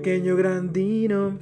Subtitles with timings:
[0.00, 1.38] pequeño grandino.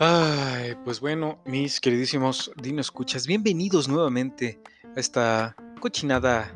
[0.00, 4.58] Ay, pues bueno, mis queridísimos Dino Escuchas, bienvenidos nuevamente
[4.96, 6.52] a esta cochinada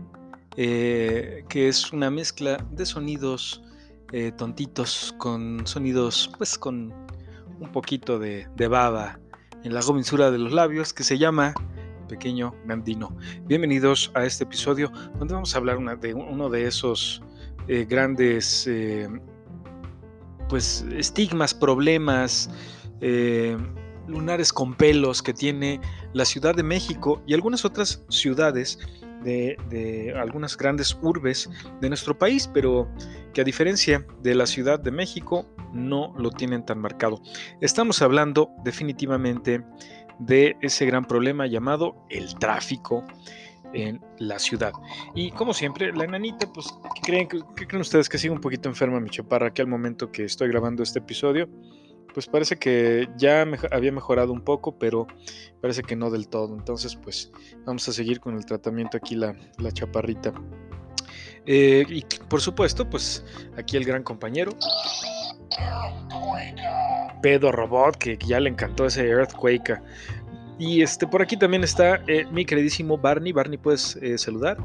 [0.56, 3.62] eh, que es una mezcla de sonidos
[4.10, 7.07] eh, tontitos con sonidos, pues con
[7.60, 9.18] un poquito de, baba
[9.64, 11.54] en la gobinsura de los labios que se llama
[12.08, 13.16] Pequeño Gandino.
[13.46, 17.22] Bienvenidos a este episodio donde vamos a hablar de uno de esos
[17.66, 19.08] eh, grandes, eh,
[20.48, 22.50] pues, estigmas, problemas,
[23.00, 23.56] eh,
[24.06, 25.80] lunares con pelos que tiene
[26.12, 28.78] la Ciudad de México y algunas otras ciudades
[29.22, 31.50] de, de, algunas grandes urbes
[31.80, 32.88] de nuestro país, pero
[33.32, 37.20] que a diferencia de la Ciudad de México no lo tienen tan marcado.
[37.60, 39.62] Estamos hablando definitivamente
[40.18, 43.04] de ese gran problema llamado el tráfico
[43.72, 44.72] en la ciudad.
[45.14, 48.68] Y como siempre, la enanita, pues, ¿qué creen, qué creen ustedes que sigue un poquito
[48.68, 51.48] enferma mi chaparra que al momento que estoy grabando este episodio?
[52.14, 55.06] Pues parece que ya me, había mejorado un poco, pero
[55.60, 56.54] parece que no del todo.
[56.54, 57.30] Entonces, pues
[57.64, 60.32] vamos a seguir con el tratamiento aquí la, la chaparrita.
[61.46, 63.24] Eh, y por supuesto, pues
[63.56, 64.52] aquí el gran compañero.
[67.22, 69.80] Pedo Robot, que ya le encantó ese Earthquake.
[70.58, 73.32] Y este, por aquí también está eh, mi queridísimo Barney.
[73.32, 74.58] Barney, ¿puedes eh, saludar?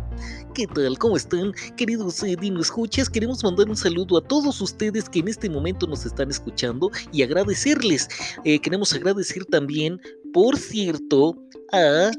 [0.56, 0.98] ¿Qué tal?
[0.98, 1.54] ¿Cómo están?
[1.78, 5.86] Queridos eh, Dino Escuchas, queremos mandar un saludo a todos ustedes que en este momento
[5.86, 8.08] nos están escuchando y agradecerles.
[8.44, 10.02] Eh, queremos agradecer también,
[10.34, 11.38] por cierto,
[11.72, 12.10] a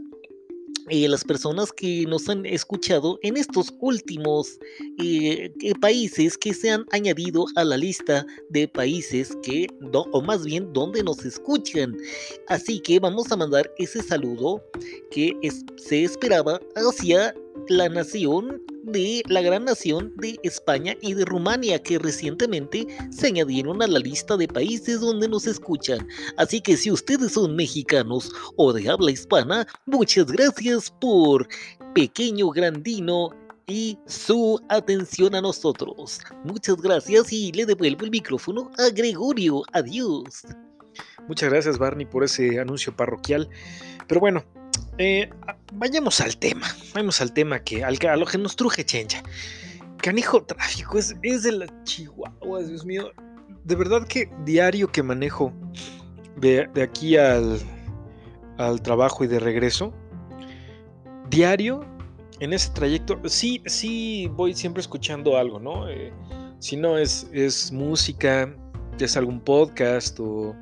[0.88, 4.58] eh, las personas que nos han escuchado en estos últimos
[4.98, 10.73] eh, países que se han añadido a la lista de países que, o más bien,
[10.73, 11.96] donde nos escuchan.
[12.48, 14.62] Así que vamos a mandar ese saludo
[15.11, 17.34] que es, se esperaba hacia
[17.68, 23.83] la nación de la gran nación de España y de Rumania que recientemente se añadieron
[23.83, 26.06] a la lista de países donde nos escuchan.
[26.36, 31.48] Así que si ustedes son mexicanos o de habla hispana, muchas gracias por
[31.94, 33.30] pequeño grandino
[33.67, 36.20] y su atención a nosotros.
[36.44, 39.62] Muchas gracias y le devuelvo el micrófono a Gregorio.
[39.73, 40.42] Adiós.
[41.27, 43.48] Muchas gracias Barney por ese anuncio parroquial.
[44.06, 44.44] Pero bueno,
[44.98, 45.30] eh,
[45.72, 49.22] vayamos al tema, vayamos al tema que al, a lo que nos truje chencha.
[49.98, 53.10] Canijo tráfico, es, es de la Chihuahua, Dios mío.
[53.64, 55.52] De verdad que diario que manejo
[56.36, 57.58] de, de aquí al,
[58.58, 59.94] al, trabajo y de regreso,
[61.30, 61.86] diario
[62.40, 65.88] en ese trayecto, sí, sí voy siempre escuchando algo, ¿no?
[65.88, 66.12] Eh,
[66.58, 68.55] si no es, es música,
[68.98, 70.55] es algún podcast o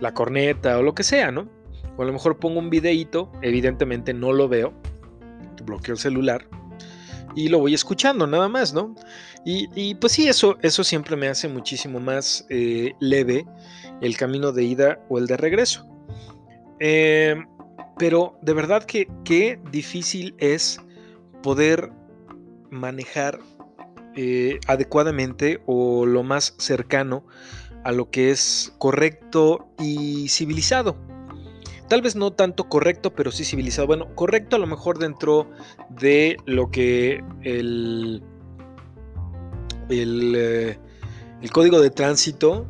[0.00, 1.61] la corneta o lo que sea, ¿no?
[1.96, 4.72] O a lo mejor pongo un videíto, evidentemente no lo veo,
[5.64, 6.46] bloqueo el celular
[7.34, 8.94] y lo voy escuchando nada más, ¿no?
[9.44, 13.44] Y, pues sí, eso, eso siempre me hace muchísimo más eh, leve
[14.00, 15.84] el camino de ida o el de regreso.
[16.78, 17.34] Eh,
[17.98, 20.80] pero de verdad que qué difícil es
[21.42, 21.90] poder
[22.70, 23.40] manejar
[24.14, 27.26] eh, adecuadamente o lo más cercano
[27.82, 30.96] a lo que es correcto y civilizado
[31.92, 33.86] tal vez no tanto correcto, pero sí civilizado.
[33.86, 35.50] Bueno, correcto a lo mejor dentro
[35.90, 38.22] de lo que el,
[39.90, 40.78] el, eh,
[41.42, 42.66] el código de tránsito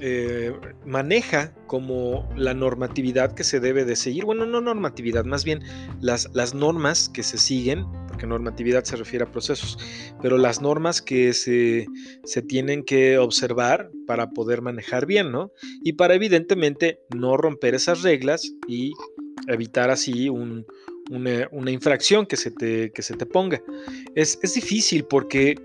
[0.00, 0.54] eh,
[0.84, 4.26] maneja como la normatividad que se debe de seguir.
[4.26, 5.62] Bueno, no normatividad, más bien
[6.02, 7.86] las, las normas que se siguen,
[8.22, 9.76] porque normatividad se refiere a procesos,
[10.20, 11.86] pero las normas que se,
[12.24, 15.50] se tienen que observar para poder manejar bien, ¿no?
[15.82, 18.92] Y para evidentemente no romper esas reglas y
[19.48, 20.64] evitar así un,
[21.10, 23.60] una, una, infracción que se te, que se te ponga.
[24.14, 25.56] Es, es difícil porque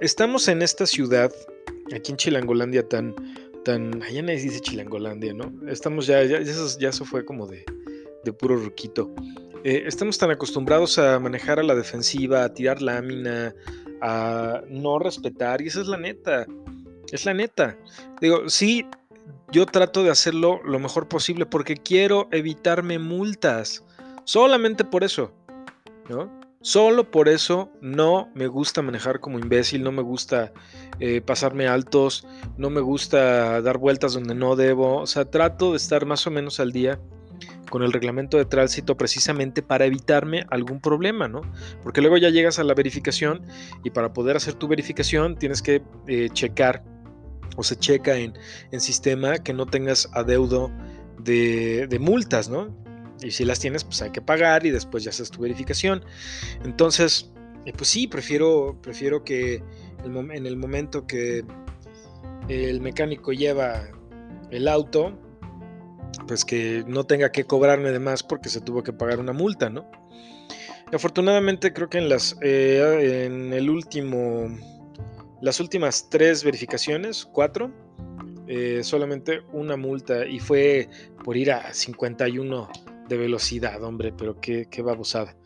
[0.00, 1.30] estamos en esta ciudad
[1.94, 3.14] aquí en Chilangolandia tan,
[3.64, 5.52] tan, allá nadie dice Chilangolandia, ¿no?
[5.68, 7.64] Estamos ya, ya, ya, eso, ya eso fue como de,
[8.24, 9.12] de puro ruquito.
[9.64, 13.54] Eh, estamos tan acostumbrados a manejar a la defensiva, a tirar lámina,
[14.00, 16.46] a no respetar, y esa es la neta,
[17.12, 17.76] es la neta.
[18.20, 18.84] Digo, sí,
[19.52, 23.84] yo trato de hacerlo lo mejor posible porque quiero evitarme multas,
[24.24, 25.32] solamente por eso,
[26.08, 26.42] ¿no?
[26.60, 30.52] Solo por eso no me gusta manejar como imbécil, no me gusta
[31.00, 32.26] eh, pasarme altos,
[32.56, 34.98] no me gusta dar vueltas donde no debo.
[34.98, 37.00] O sea, trato de estar más o menos al día
[37.72, 41.40] con el reglamento de tránsito precisamente para evitarme algún problema, ¿no?
[41.82, 43.46] Porque luego ya llegas a la verificación
[43.82, 46.84] y para poder hacer tu verificación tienes que eh, checar
[47.56, 48.34] o se checa en,
[48.72, 50.70] en sistema que no tengas adeudo
[51.18, 52.76] de, de multas, ¿no?
[53.22, 56.04] Y si las tienes, pues hay que pagar y después ya haces tu verificación.
[56.66, 57.32] Entonces,
[57.64, 59.64] eh, pues sí, prefiero, prefiero que
[60.04, 61.42] en el momento que
[62.48, 63.88] el mecánico lleva
[64.50, 65.18] el auto,
[66.32, 69.68] pues que no tenga que cobrarme de más porque se tuvo que pagar una multa,
[69.68, 69.90] ¿no?
[70.90, 74.48] Afortunadamente creo que en las eh, en el último
[75.42, 77.70] las últimas tres verificaciones, cuatro,
[78.48, 80.88] eh, solamente una multa y fue
[81.22, 82.70] por ir a 51
[83.10, 85.36] de velocidad, hombre, pero qué, qué babosada.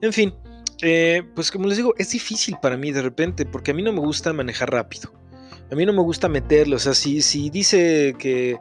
[0.00, 0.32] En fin,
[0.80, 3.92] eh, pues como les digo, es difícil para mí de repente, porque a mí no
[3.92, 5.12] me gusta manejar rápido.
[5.70, 6.76] A mí no me gusta meterlo.
[6.76, 8.58] O sea, si, si dice que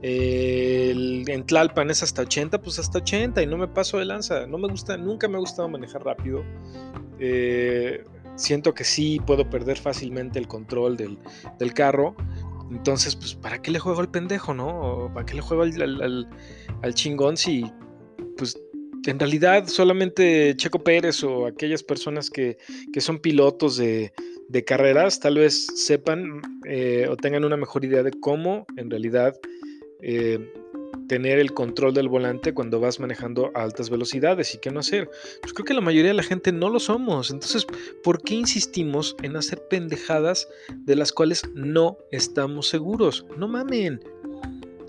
[0.00, 4.46] el, en Tlalpan es hasta 80, pues hasta 80 y no me paso de lanza.
[4.46, 6.44] No me gusta, nunca me ha gustado manejar rápido.
[7.18, 8.04] Eh,
[8.36, 11.18] siento que sí puedo perder fácilmente el control del,
[11.74, 12.14] carro.
[12.70, 15.10] Entonces, pues, ¿para qué le juego al pendejo, no?
[15.12, 17.64] ¿Para qué le juego al, chingón si,
[18.36, 18.56] pues,
[19.06, 22.58] en realidad solamente Checo Pérez o aquellas personas que,
[22.98, 24.12] son pilotos de,
[24.66, 29.34] carreras tal vez sepan eh, o tengan una mejor idea de cómo en realidad
[30.00, 30.38] eh,
[31.08, 35.10] tener el control del volante cuando vas manejando a altas velocidades y qué no hacer.
[35.40, 37.30] Pues creo que la mayoría de la gente no lo somos.
[37.30, 37.66] Entonces,
[38.04, 40.48] ¿por qué insistimos en hacer pendejadas
[40.84, 43.26] de las cuales no estamos seguros?
[43.36, 44.00] No mamen.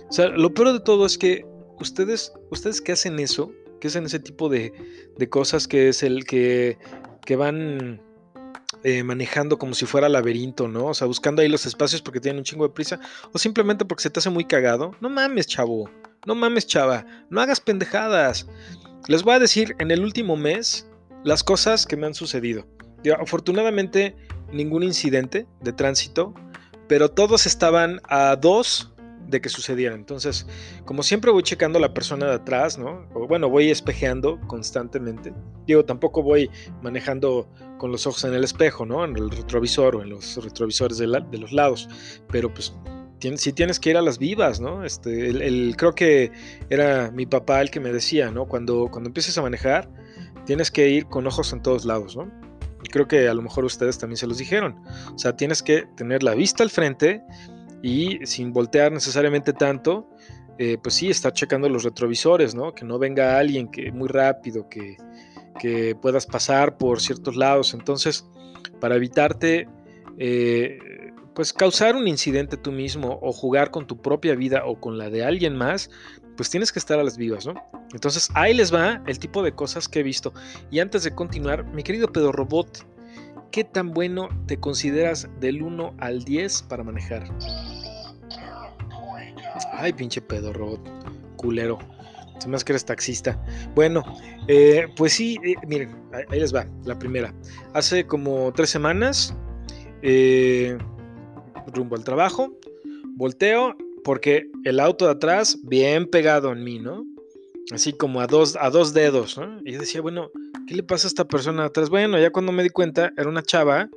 [0.10, 1.46] O sea, lo peor de todo es que
[1.80, 4.74] ustedes, ustedes que hacen eso, que es en ese tipo de,
[5.30, 6.78] cosas que es el que,
[7.26, 8.02] que van
[8.84, 10.88] eh, manejando como si fuera laberinto, ¿no?
[10.88, 13.00] O sea, buscando ahí los espacios porque tienen un chingo de prisa
[13.34, 14.96] o simplemente porque se te hace muy cagado.
[15.02, 15.90] No mames, chavo.
[16.26, 17.06] No mames, chava.
[17.30, 18.48] No hagas pendejadas.
[19.08, 20.88] Les voy a decir en el último mes
[21.24, 22.66] las cosas que me han sucedido.
[23.20, 24.16] afortunadamente,
[24.52, 26.34] ningún incidente de tránsito,
[26.88, 28.92] pero todos estaban a dos
[29.30, 29.96] de que sucediera.
[29.96, 30.46] Entonces,
[30.86, 33.08] como siempre voy checando a la persona de atrás, ¿no?
[33.14, 35.34] O bueno, voy espejeando constantemente.
[35.66, 36.50] Digo, tampoco voy
[36.82, 37.48] manejando
[37.78, 39.06] con los ojos en el espejo, ¿no?
[39.06, 41.88] En el retrovisor o en los retrovisores de, los lados.
[42.32, 42.74] Pero pues
[43.36, 44.84] si tienes que ir a las vivas, ¿no?
[44.84, 46.32] Este, el, creo que
[46.70, 48.48] era mi papá el que me decía, ¿no?
[48.48, 49.90] Cuando, cuando empieces a manejar,
[50.46, 52.32] tienes que ir con ojos en todos lados, ¿no?
[52.84, 54.82] Y creo que a lo mejor ustedes también se los dijeron.
[55.14, 57.22] O sea, tienes que tener la vista al frente
[57.82, 60.10] y sin voltear necesariamente tanto,
[60.58, 62.74] eh, pues sí, estar checando los retrovisores, ¿no?
[62.74, 64.98] Que no venga alguien que muy rápido, que,
[65.60, 67.74] que puedas pasar por ciertos lados.
[67.74, 68.28] Entonces,
[68.80, 69.70] para evitarte,
[70.18, 70.80] eh,
[71.34, 75.10] pues causar un incidente tú mismo o jugar con tu propia vida o con la
[75.10, 75.90] de alguien más,
[76.36, 77.54] pues tienes que estar a las vivas, ¿no?
[77.94, 80.34] Entonces, ahí les va el tipo de cosas que he visto.
[80.72, 82.86] Y antes de continuar, mi querido Pedro Robot,
[83.52, 87.24] ¿qué tan bueno te consideras del 1 al 10 para manejar?
[89.74, 90.82] Ay, pinche pedo, robot.
[91.36, 91.80] Culero.
[92.40, 93.42] Se hace que eres taxista.
[93.76, 94.04] Bueno,
[94.48, 97.34] eh, pues sí, eh, miren, ahí, les va, la primera.
[97.74, 99.36] Hace como tres semanas,
[100.02, 100.78] eh,
[101.74, 102.58] rumbo al trabajo,
[103.16, 107.06] volteo porque el auto de atrás, bien pegado en mí, ¿no?
[107.72, 109.60] Así como a dos, a dos dedos, ¿no?
[109.64, 110.32] Y yo decía, bueno,
[110.68, 111.90] ¿qué le pasa a esta persona atrás?
[111.90, 113.90] Bueno, ya cuando me di cuenta, era una chava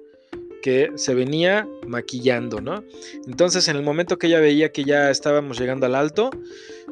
[0.62, 2.84] que se venía maquillando, ¿no?
[3.26, 6.30] Entonces, en el momento que ella veía que ya estábamos llegando al alto,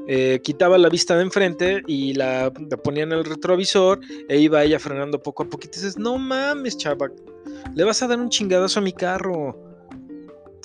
[0.08, 4.78] eh, quitaba la vista de enfrente y la, ponía en el retrovisor e iba ella
[4.78, 5.78] frenando poco a poquito.
[5.78, 7.10] Y dices, no mames, chava,
[7.74, 9.56] le vas a dar un chingadazo a mi carro.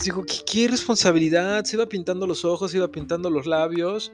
[0.03, 1.63] Digo, ¿qué, qué responsabilidad?
[1.65, 4.11] Se iba pintando los ojos, se iba pintando los labios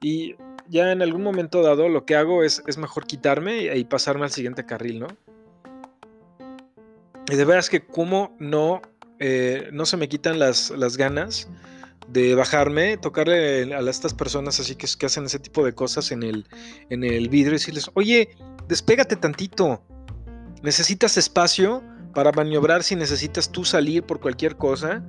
[0.00, 0.34] y
[0.68, 4.30] ya en algún momento dado lo que hago es, es mejor quitarme y pasarme al
[4.30, 5.06] siguiente carril, ¿no?
[7.30, 8.80] Y de veras que como no,
[9.18, 11.48] eh, no se me quitan las, las, ganas
[12.08, 16.22] de bajarme, tocarle a estas personas así que, que hacen ese tipo de cosas en
[16.22, 16.46] el,
[16.88, 18.30] en el vidrio y decirles, oye,
[18.66, 19.82] despégate tantito,
[20.62, 21.82] necesitas espacio
[22.14, 25.02] para maniobrar si necesitas tú salir por cualquier cosa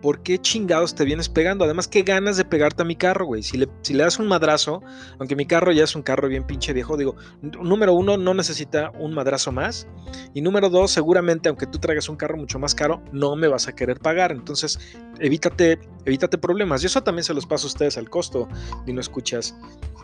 [0.00, 1.64] ¿por qué chingados te vienes pegando?
[1.64, 3.42] Además, qué ganas de pegarte a mi carro, güey.
[3.42, 4.82] Si le, das un madrazo,
[5.18, 8.90] aunque mi carro ya es un carro bien pinche viejo, digo, número uno, no necesita
[8.98, 9.86] un madrazo más.
[10.34, 13.68] Y número dos, seguramente, aunque tú traigas un carro mucho más caro, no me vas
[13.68, 14.32] a querer pagar.
[14.32, 14.78] Entonces,
[15.18, 16.82] evítate, evítate problemas.
[16.82, 18.48] Y eso también se los paso a ustedes al costo
[18.86, 19.56] y no escuchas.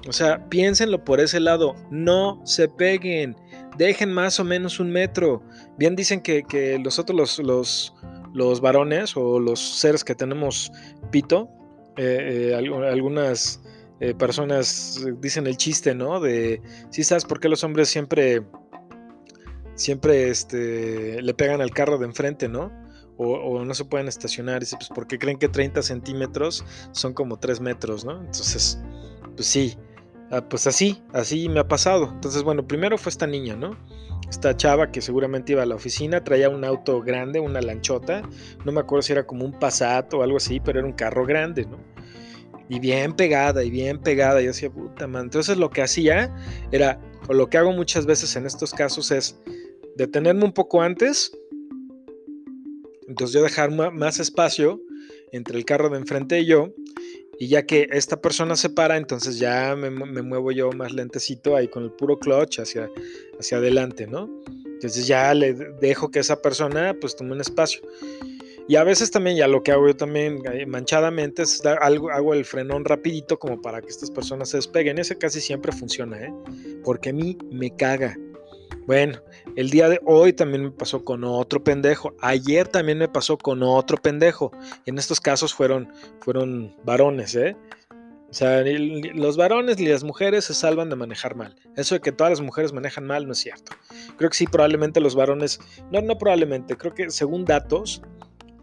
[0.09, 1.75] O sea, piénsenlo por ese lado.
[1.91, 3.37] No se peguen.
[3.76, 5.43] Dejen más o menos un metro.
[5.79, 7.95] Bien dicen que, los otros, los
[8.61, 10.71] varones o los seres que tenemos
[11.11, 11.49] pito,
[11.97, 13.62] eh, eh, algunas
[14.00, 16.21] eh, personas dicen el chiste, ¿no?
[16.21, 18.43] De, si sabes por qué los hombres siempre,
[19.75, 22.71] siempre este, le pegan al carro de enfrente, ¿no?
[23.19, 24.61] o, no se pueden estacionar.
[24.61, 28.21] Dice, pues porque creen que 30 centímetros son como 3 metros, ¿no?
[28.21, 28.78] Entonces,
[29.35, 29.76] pues sí,
[30.31, 32.11] ah, pues así, así me ha pasado.
[32.12, 33.76] Entonces, bueno, primero fue esta niña, ¿no?
[34.30, 38.23] Esta chava que seguramente iba a la oficina, traía un auto grande, una lanchota,
[38.64, 41.25] no me acuerdo si era como un Passat o algo así, pero era un carro
[41.25, 41.78] grande, ¿no?
[42.68, 45.25] Y bien pegada, y bien pegada, yo decía, puta man.
[45.25, 46.35] Entonces lo que hacía
[46.73, 49.40] era, o lo que hago muchas veces en estos casos es
[49.97, 51.33] detenerme un poco antes,
[53.06, 54.80] entonces yo dejar más espacio
[55.33, 56.73] entre el carro de enfrente y yo,
[57.38, 61.69] y ya que esta persona se para, entonces ya me, muevo yo más lentecito ahí
[61.69, 62.90] con el puro clutch hacia,
[63.38, 64.31] hacia adelante, ¿no?
[64.64, 67.81] Entonces ya le dejo que esa persona pues tome un espacio.
[68.69, 72.11] Y a veces también ya lo que hago yo también eh, manchadamente es dar algo,
[72.11, 74.99] hago el frenón rapidito como para que estas personas se despeguen.
[74.99, 76.33] Ese casi siempre funciona, ¿eh?
[76.83, 78.19] Porque a mí me caga.
[78.87, 79.19] Bueno,
[79.57, 82.14] el día de hoy también me pasó con otro pendejo.
[82.21, 84.52] Ayer también me pasó con otro pendejo.
[84.87, 87.57] En estos casos fueron, fueron varones, ¿eh?
[88.28, 88.62] O sea,
[89.14, 91.57] los varones y las mujeres se salvan de manejar mal.
[91.76, 93.73] Eso de que todas las mujeres manejan mal no es cierto.
[94.16, 95.59] Creo que sí, probablemente los varones,
[95.90, 98.02] no, no probablemente, creo que según datos,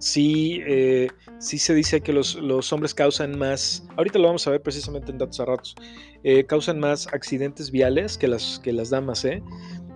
[0.04, 1.08] sí, eh,
[1.40, 2.36] sí se dice que los,
[2.74, 5.76] hombres causan más, ahorita lo vamos a ver precisamente en datos a ratos,
[6.24, 9.42] eh, causan más accidentes viales que las, que las damas, ¿eh?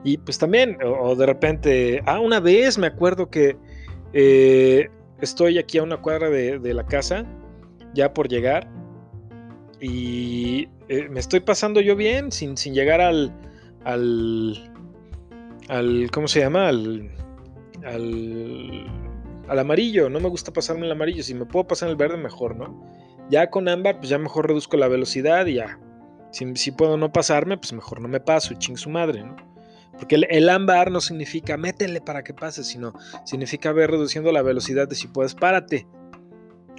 [0.03, 3.57] Y pues también, o, de repente, ah, una vez me acuerdo que
[4.13, 4.89] eh,
[5.21, 7.25] estoy aquí a una cuadra de, la casa,
[7.93, 8.69] ya por llegar,
[9.81, 13.33] y eh, me estoy pasando yo bien, sin, sin llegar al,
[13.83, 14.71] al,
[15.67, 16.69] al, ¿cómo se llama?
[16.69, 17.11] Al,
[17.83, 18.85] al,
[19.47, 22.55] al amarillo, no me gusta pasarme el amarillo, si me puedo pasar el verde mejor,
[22.55, 22.81] ¿no?
[23.29, 25.79] Ya con ámbar, pues ya mejor reduzco la velocidad y ya.
[26.31, 29.35] Si, si puedo no pasarme, pues mejor no me paso ching su madre, ¿no?
[29.97, 32.93] Porque el, ámbar no significa métele para que pase, sino
[33.25, 35.87] significa ver reduciendo la velocidad de si puedes, párate.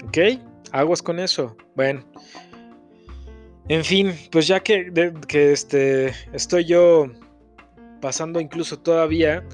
[0.05, 0.41] ¿Ok?
[0.73, 1.57] Aguas con eso.
[1.75, 2.05] Bueno.
[3.69, 4.93] En fin, pues ya que,
[5.27, 7.07] que este, estoy yo
[8.01, 9.45] pasando incluso todavía,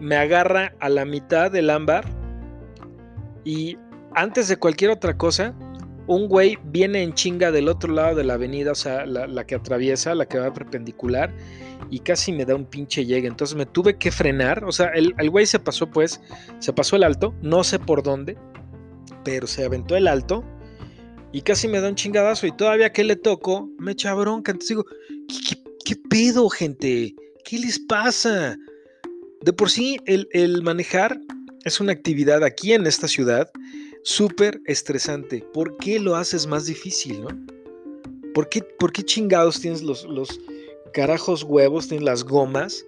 [0.00, 2.04] me agarra a la mitad del ámbar
[3.44, 3.78] y
[4.14, 5.54] antes de cualquier otra cosa,
[6.06, 9.54] un güey viene en chinga del otro lado de la avenida, o sea, la, que
[9.54, 11.32] atraviesa, la que va perpendicular,
[11.90, 13.28] y casi me da un pinche llegue.
[13.28, 16.20] Entonces me tuve que frenar, o sea, el, güey se pasó pues,
[16.58, 18.36] se pasó el alto, no sé por dónde,
[19.24, 20.44] pero se aventó el alto
[21.32, 22.46] y casi me da un chingadazo.
[22.46, 24.52] Y todavía que le toco, me echa bronca.
[24.52, 24.86] Entonces digo,
[25.84, 27.14] ¿qué, pedo, gente?
[27.44, 28.56] ¿Qué les pasa?
[29.42, 31.18] De por sí, el, el manejar
[31.64, 33.50] es una actividad aquí en esta ciudad
[34.04, 35.44] súper estresante.
[35.52, 37.28] ¿Por qué lo haces más difícil, no?
[38.34, 40.06] ¿Por qué, por qué chingados tienes los,
[40.94, 42.86] carajos huevos, tienes las gomas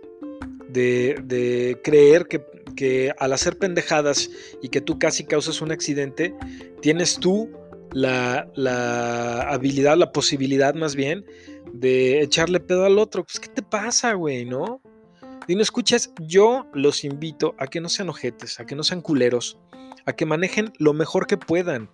[0.71, 4.31] de, creer que, al hacer pendejadas
[4.63, 6.35] y que tú casi causas un accidente,
[6.81, 7.51] tienes tú
[7.93, 11.27] la, la habilidad, la posibilidad más bien
[11.73, 13.25] de echarle pedo al otro.
[13.25, 14.81] Pues, ¿qué te pasa, güey, no?
[15.49, 19.01] Y no escuchas, yo los invito a que no sean ojetes, a que no sean
[19.01, 19.59] culeros,
[20.05, 21.91] a que manejen lo mejor que puedan.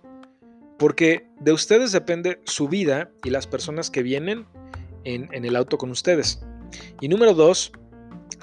[0.77, 4.45] Porque de ustedes depende su vida y las personas que vienen
[5.03, 6.41] en, el auto con ustedes.
[7.01, 7.71] Y número dos,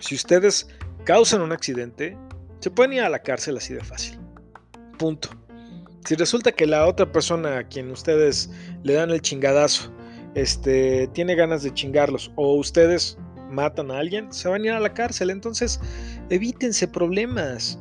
[0.00, 0.68] si ustedes
[1.04, 2.16] causan un accidente,
[2.60, 4.18] se pueden ir a la cárcel así de fácil.
[4.98, 5.30] Punto.
[6.04, 8.50] Si resulta que la otra persona a quien ustedes
[8.82, 9.92] le dan el chingadazo,
[10.34, 13.18] este, tiene ganas de chingarlos, o ustedes
[13.50, 15.30] matan a alguien, se van a ir a la cárcel.
[15.30, 15.80] Entonces,
[16.30, 17.78] evítense problemas.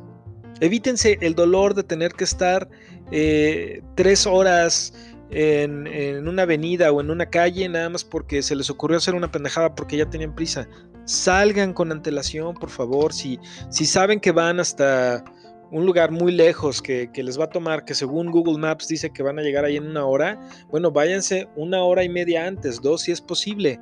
[0.60, 2.68] Evítense el dolor de tener que estar
[3.12, 4.92] eh, tres horas
[5.30, 9.30] en, una avenida o en una calle nada más porque se les ocurrió hacer una
[9.30, 10.68] pendejada porque ya tenían prisa.
[11.04, 13.12] Salgan con antelación, por favor.
[13.12, 13.38] Si,
[13.70, 15.24] si saben que van hasta
[15.70, 19.22] un lugar muy lejos que, les va a tomar, que según Google Maps dice que
[19.22, 23.02] van a llegar ahí en una hora, bueno, váyanse una hora y media antes, dos
[23.02, 23.80] si es posible.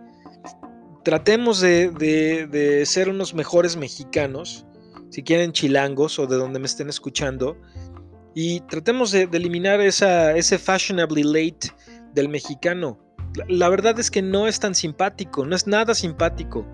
[1.02, 4.66] Tratemos de, de ser unos mejores mexicanos,
[5.10, 7.56] si quieren chilangos o de donde me estén escuchando,
[8.40, 11.72] y tratemos de, eliminar ese fashionably late
[12.14, 12.96] del mexicano.
[13.48, 16.64] La, verdad es que no es tan simpático, no es nada simpático.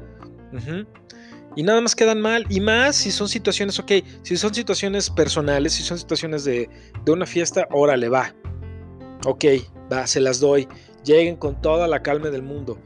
[1.56, 2.44] Y nada más quedan mal.
[2.50, 6.68] Y más si son situaciones, ok, si son situaciones personales, si son situaciones de,
[7.02, 8.35] de una fiesta, órale, va.
[9.25, 9.47] Ok,
[9.90, 10.68] va, se las doy.
[11.02, 12.78] Lleguen con toda la calma del mundo.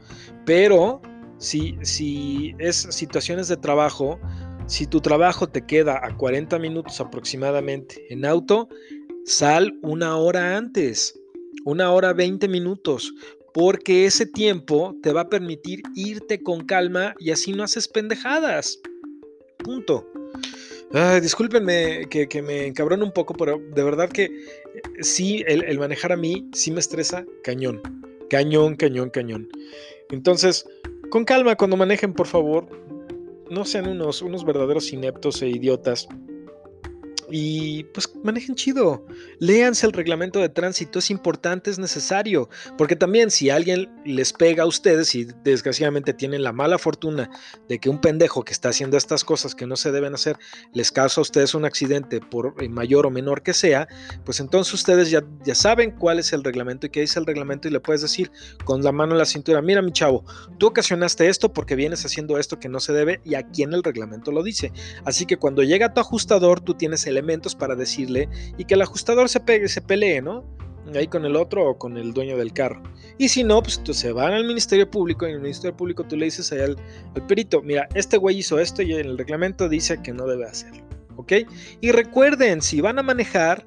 [0.45, 1.01] Pero
[1.37, 4.21] si, si es situaciones de trabajo,
[4.69, 8.69] si tu trabajo te queda a 40 minutos aproximadamente en auto,
[9.25, 11.19] sal una hora antes,
[11.65, 13.11] una hora 20 minutos,
[13.51, 18.79] porque ese tiempo te va a permitir irte con calma y así no haces pendejadas.
[19.57, 20.07] Punto.
[21.19, 24.31] discúlpenme que, me encabrono un poco, pero de verdad que eh,
[25.01, 27.81] sí, el, manejar a mí sí me estresa cañón.
[28.29, 29.49] Cañón, cañón, cañón.
[30.11, 30.63] Entonces,
[31.09, 32.67] con calma cuando manejen, por favor.
[33.49, 36.07] No sean unos, unos verdaderos ineptos e idiotas
[37.31, 39.05] y pues manejen chido.
[39.39, 42.49] Léanse el reglamento de tránsito, es importante, es necesario.
[42.77, 47.29] Porque también si alguien les pega a ustedes y desgraciadamente tienen la mala fortuna
[47.67, 50.37] de que un pendejo que está haciendo estas cosas que no se deben hacer
[50.73, 53.87] les causa a ustedes un accidente por eh, mayor o menor que sea,
[54.25, 57.67] pues entonces ustedes ya, ya saben cuál es el reglamento y qué dice el reglamento
[57.67, 58.31] y le puedes decir
[58.65, 60.23] con la mano en la cintura, mira mi chavo,
[60.57, 63.83] tú ocasionaste esto porque vienes haciendo esto que no se debe y aquí en el
[63.83, 64.71] reglamento lo dice.
[65.05, 68.81] Así que cuando llega tu ajustador, tú tienes el elementos para decirle y que el
[68.81, 70.43] ajustador se, pegue, se pelee, ¿no?
[70.95, 72.81] Ahí con el otro o con el dueño del carro.
[73.17, 76.15] Y si no, pues se van al Ministerio Público y en el Ministerio Público tú
[76.15, 76.77] le dices ahí al,
[77.15, 80.45] al perito, mira, este güey hizo esto y en el reglamento dice que no debe
[80.45, 80.83] hacerlo,
[81.17, 81.33] ¿ok?
[81.81, 83.65] Y recuerden, si van a manejar,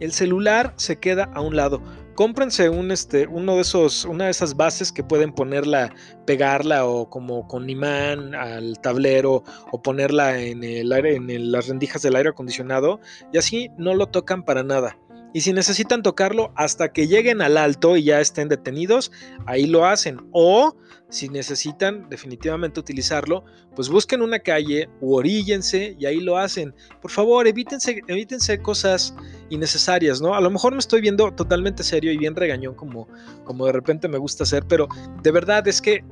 [0.00, 1.82] el celular se queda a un lado
[2.20, 5.90] cómprense un, este, uno de esos, una de esas bases que pueden ponerla,
[6.26, 12.02] pegarla o como con imán al tablero o ponerla en, el aire, en las rendijas
[12.02, 13.00] del aire acondicionado
[13.32, 14.98] y así no lo tocan para nada.
[15.32, 19.12] Y si necesitan tocarlo hasta que lleguen al alto y ya estén detenidos,
[19.46, 20.18] ahí lo hacen.
[20.32, 20.76] O
[21.08, 23.44] si necesitan definitivamente utilizarlo,
[23.74, 26.74] pues busquen una calle u oríllense y ahí lo hacen.
[27.00, 29.14] Por favor, evítense, evítense cosas
[29.50, 30.34] innecesarias, ¿no?
[30.34, 33.08] A lo mejor me estoy viendo totalmente serio y bien regañón como,
[33.44, 34.88] como de repente me gusta hacer, pero
[35.22, 36.04] de verdad es que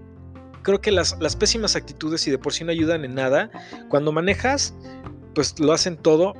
[0.63, 3.51] creo que las, las pésimas actitudes y de por sí no ayudan en nada.
[3.89, 4.75] Cuando manejas,
[5.35, 6.35] pues lo hacen todo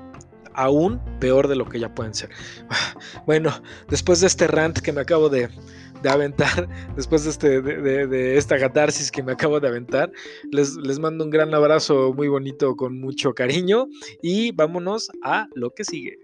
[0.59, 2.31] aún peor de lo que ya pueden ser.
[3.27, 3.51] Bueno,
[3.89, 5.49] después de este rant que me acabo de,
[6.09, 10.11] aventar, después de, este, de, esta catarsis que me acabo de aventar,
[10.51, 13.87] les, les mando un gran abrazo muy bonito con mucho cariño
[14.23, 16.19] y vámonos a lo que sigue.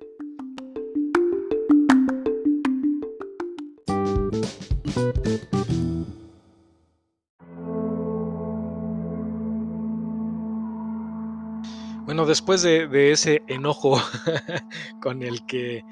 [12.14, 14.00] Bueno, después de, ese enojo
[15.02, 15.84] con el que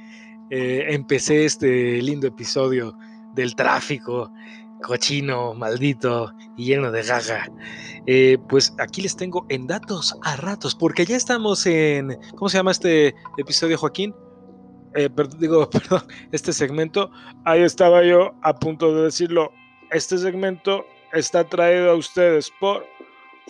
[0.51, 2.97] eh, empecé este lindo episodio
[3.35, 4.33] del tráfico
[4.85, 7.51] cochino, maldito y lleno de gaga,
[8.07, 12.59] eh, pues aquí les tengo en datos a ratos, porque ya estamos en, ¿cómo se
[12.59, 14.15] llama este episodio, Joaquín?
[14.95, 15.09] Eh,
[15.41, 17.11] digo, perdón, este segmento,
[17.45, 19.51] ahí estaba yo a punto de decirlo,
[19.91, 22.87] este segmento está traído a ustedes por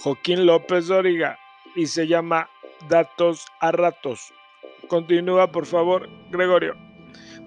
[0.03, 1.39] Joaquín López Doriga
[1.77, 2.49] y se llama
[2.89, 4.33] datos a ratos.
[4.89, 6.75] Continúa, por favor, Gregorio.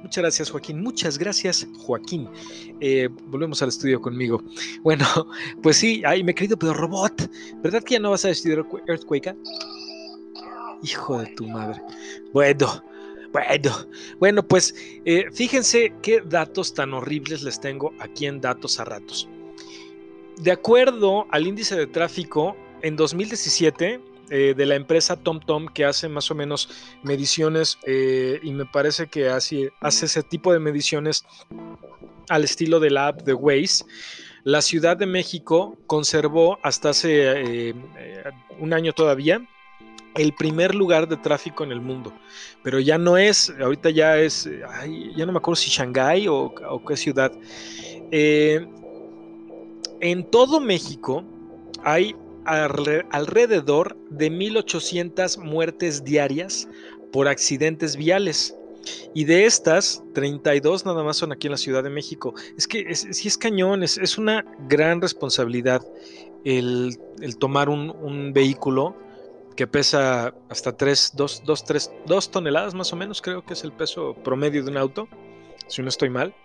[0.01, 0.83] Muchas gracias, Joaquín.
[0.83, 2.29] Muchas gracias, Joaquín.
[2.79, 4.41] Eh, volvemos al estudio conmigo.
[4.83, 5.05] Bueno,
[5.63, 7.29] pues sí, ay, he querido pero robot.
[7.63, 9.35] ¿Verdad que ya no vas a estudiar Earthquake?
[10.83, 11.81] Hijo de tu madre.
[12.33, 12.83] Bueno,
[13.31, 13.71] bueno,
[14.19, 19.27] bueno, pues eh, fíjense qué datos tan horribles les tengo aquí en Datos a Ratos.
[20.37, 26.09] De acuerdo al índice de tráfico, en 2017 eh, de la empresa TomTom que hace
[26.09, 26.69] más o menos
[27.03, 31.23] mediciones eh, y me parece que hace, ese tipo de mediciones
[32.29, 33.85] al estilo de la app de Waze.
[34.43, 37.73] La Ciudad de México conservó hasta hace eh,
[38.59, 39.47] un año todavía
[40.15, 42.11] el primer lugar de tráfico en el mundo,
[42.63, 44.49] pero ya no es, ahorita ya es,
[45.15, 47.31] ya no me acuerdo si Shanghái o, o qué ciudad.
[48.11, 48.69] en
[50.31, 51.23] todo México
[51.83, 56.67] hay alrededor de 1.800 muertes diarias
[57.11, 58.55] por accidentes viales.
[59.13, 62.33] Y de estas, 32 nada más son aquí en la Ciudad de México.
[62.57, 65.81] Es que si es, cañón, es, una gran responsabilidad
[66.43, 66.97] el,
[67.39, 68.95] tomar un, vehículo
[69.55, 73.63] que pesa hasta 3, 2, 2, 3, 2 toneladas más o menos, creo que es
[73.63, 75.07] el peso promedio de un auto,
[75.67, 76.35] si no estoy mal.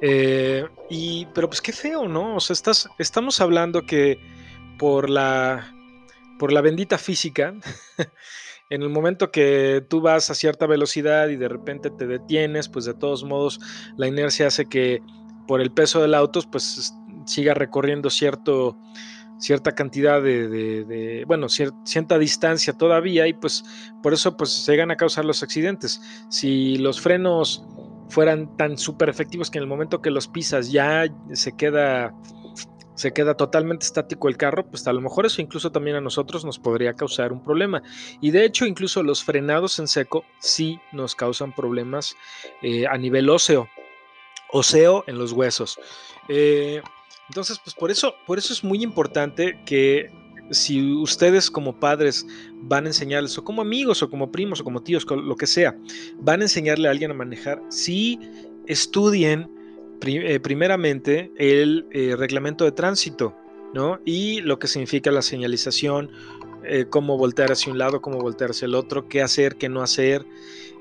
[0.00, 2.36] Eh, y, pero pues qué feo, ¿no?
[2.36, 4.18] O sea, estás, estamos hablando que
[4.78, 5.72] por la,
[6.38, 7.54] por la bendita física,
[8.70, 12.84] en el momento que tú vas a cierta velocidad y de repente te detienes, pues
[12.84, 13.60] de todos modos
[13.96, 15.00] la inercia hace que
[15.46, 16.92] por el peso del auto, pues
[17.26, 18.76] siga recorriendo cierto,
[19.38, 23.64] cierta cantidad de, bueno, cierta distancia todavía y pues
[24.02, 26.00] por eso pues se llegan a causar los accidentes.
[26.28, 27.64] Si los frenos
[28.08, 32.14] fueran tan súper efectivos que en el momento que los pisas ya se queda
[32.96, 36.44] se queda totalmente estático el carro, pues a lo mejor eso incluso también a nosotros
[36.44, 37.82] nos podría causar un problema.
[38.20, 42.16] Y de hecho, incluso los frenados en seco sí nos causan problemas
[42.62, 43.68] eh, a nivel óseo,
[44.50, 45.78] óseo en los huesos.
[46.28, 46.82] Eh,
[47.28, 50.10] entonces, pues por eso, por eso es muy importante que
[50.50, 52.26] si ustedes como padres
[52.62, 55.76] van a enseñarles, o como amigos, o como primos, o como tíos, lo que sea,
[56.18, 58.18] van a enseñarle a alguien a manejar, si
[58.66, 59.50] estudien
[60.04, 63.34] eh, primeramente el eh, reglamento de tránsito,
[63.74, 64.00] ¿no?
[64.04, 66.10] Y lo que significa la señalización,
[66.64, 69.82] eh, cómo voltear hacia un lado, cómo voltear hacia el otro, qué hacer, qué no
[69.82, 70.24] hacer,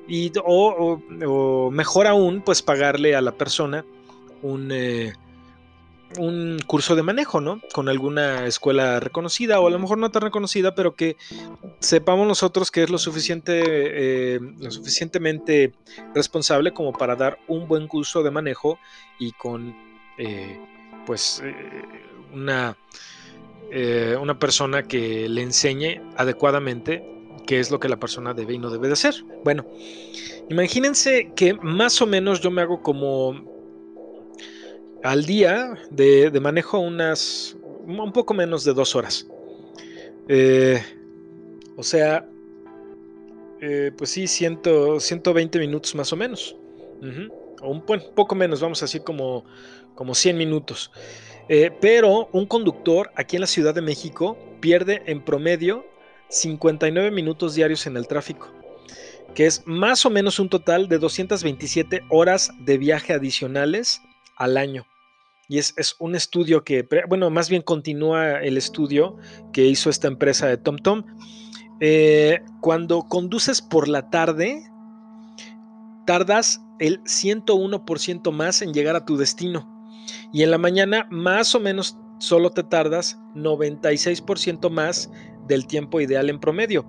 [0.07, 0.99] y, o,
[1.71, 3.85] mejor aún, pues pagarle a la persona
[4.43, 4.71] un,
[6.17, 7.61] un curso de manejo, ¿no?
[7.73, 11.17] Con alguna escuela reconocida o a lo mejor no tan reconocida, pero que
[11.79, 15.73] sepamos nosotros que es lo, suficiente, eh, lo suficientemente
[16.13, 18.79] responsable como para dar un buen curso de manejo
[19.19, 19.75] y con,
[20.17, 20.59] eh,
[21.05, 21.41] pues,
[22.33, 22.77] una,
[24.19, 27.03] una persona que le enseñe adecuadamente
[27.45, 29.15] qué es lo que la persona debe y no debe de hacer.
[29.43, 29.65] Bueno,
[30.49, 33.54] imagínense que más o menos yo me hago como
[35.05, 39.27] al día de, manejo unas, un poco menos de dos horas.
[40.27, 40.81] Eh,
[41.77, 42.27] o sea,
[43.61, 46.55] eh, pues sí, 120 minutos más o menos.
[47.61, 49.45] O un poco menos, vamos a decir como,
[49.93, 50.91] como 100 minutos.
[51.49, 55.85] Eh, pero un conductor aquí en la Ciudad de México pierde en promedio
[56.29, 58.51] 59 minutos diarios en el tráfico,
[59.35, 64.01] que es más o menos un total de 227 horas de viaje adicionales
[64.35, 64.87] al año.
[65.47, 69.17] Y es, un estudio que, bueno, más bien continúa el estudio
[69.53, 71.03] que hizo esta empresa de TomTom.
[71.81, 74.63] Eh, cuando conduces por la tarde,
[76.05, 79.71] tardas el 101% más en llegar a tu destino.
[80.31, 85.11] Y en la mañana, más o menos, solo te tardas 96% más
[85.47, 86.87] del tiempo ideal en promedio.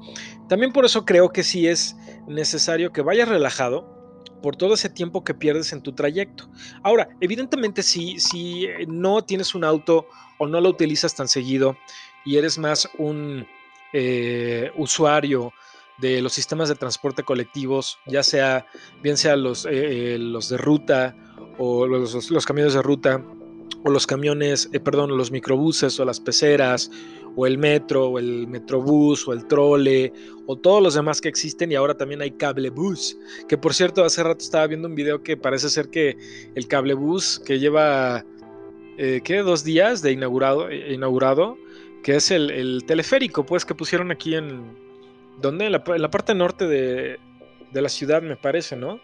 [0.49, 3.96] También por eso creo que sí es necesario que vayas relajado,
[4.43, 6.49] por todo ese tiempo que pierdes en tu trayecto.
[6.83, 10.07] Ahora, evidentemente si, si no tienes un auto
[10.39, 11.77] o no lo utilizas tan seguido
[12.25, 13.47] y eres más un
[13.93, 15.53] eh, usuario
[15.99, 18.67] de los sistemas de transporte colectivos, ya sea
[19.03, 19.71] bien sea los, eh,
[20.15, 21.17] eh, los de ruta
[21.59, 23.25] o los, los, camiones de ruta
[23.85, 26.91] o los camiones, perdón, los microbuses o las peceras
[27.37, 30.13] o el metro, o el metrobús, o el trole,
[30.47, 34.23] o todos los demás que existen, y ahora también hay cablebús, que por cierto, hace
[34.23, 36.17] rato estaba viendo un video que parece ser que
[36.55, 38.25] el cablebús que lleva,
[38.97, 39.39] eh, ¿qué?
[39.39, 41.59] Dos días de inaugurado, eh, inaugurado
[42.03, 44.63] que es el, teleférico, pues, que pusieron aquí en,
[45.43, 45.67] ¿dónde?
[45.67, 47.19] En la, parte norte de,
[47.73, 49.01] la ciudad, me parece, ¿no?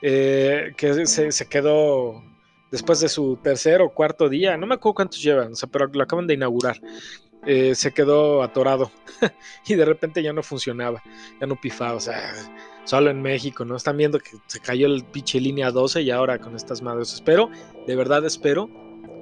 [0.00, 2.24] Eh, que se, se, quedó
[2.70, 5.86] después de su tercer o cuarto día, no me acuerdo cuántos llevan, o sea, pero
[5.88, 6.80] lo acaban de inaugurar.
[7.46, 8.90] Eh, se quedó atorado
[9.66, 11.02] y de repente ya no funcionaba,
[11.40, 12.34] ya no pifaba, o sea,
[12.84, 13.76] solo en México, ¿no?
[13.76, 17.14] Están viendo que se cayó el pinche línea 12 y ahora con estas madres.
[17.14, 17.50] Espero,
[17.86, 18.68] de verdad espero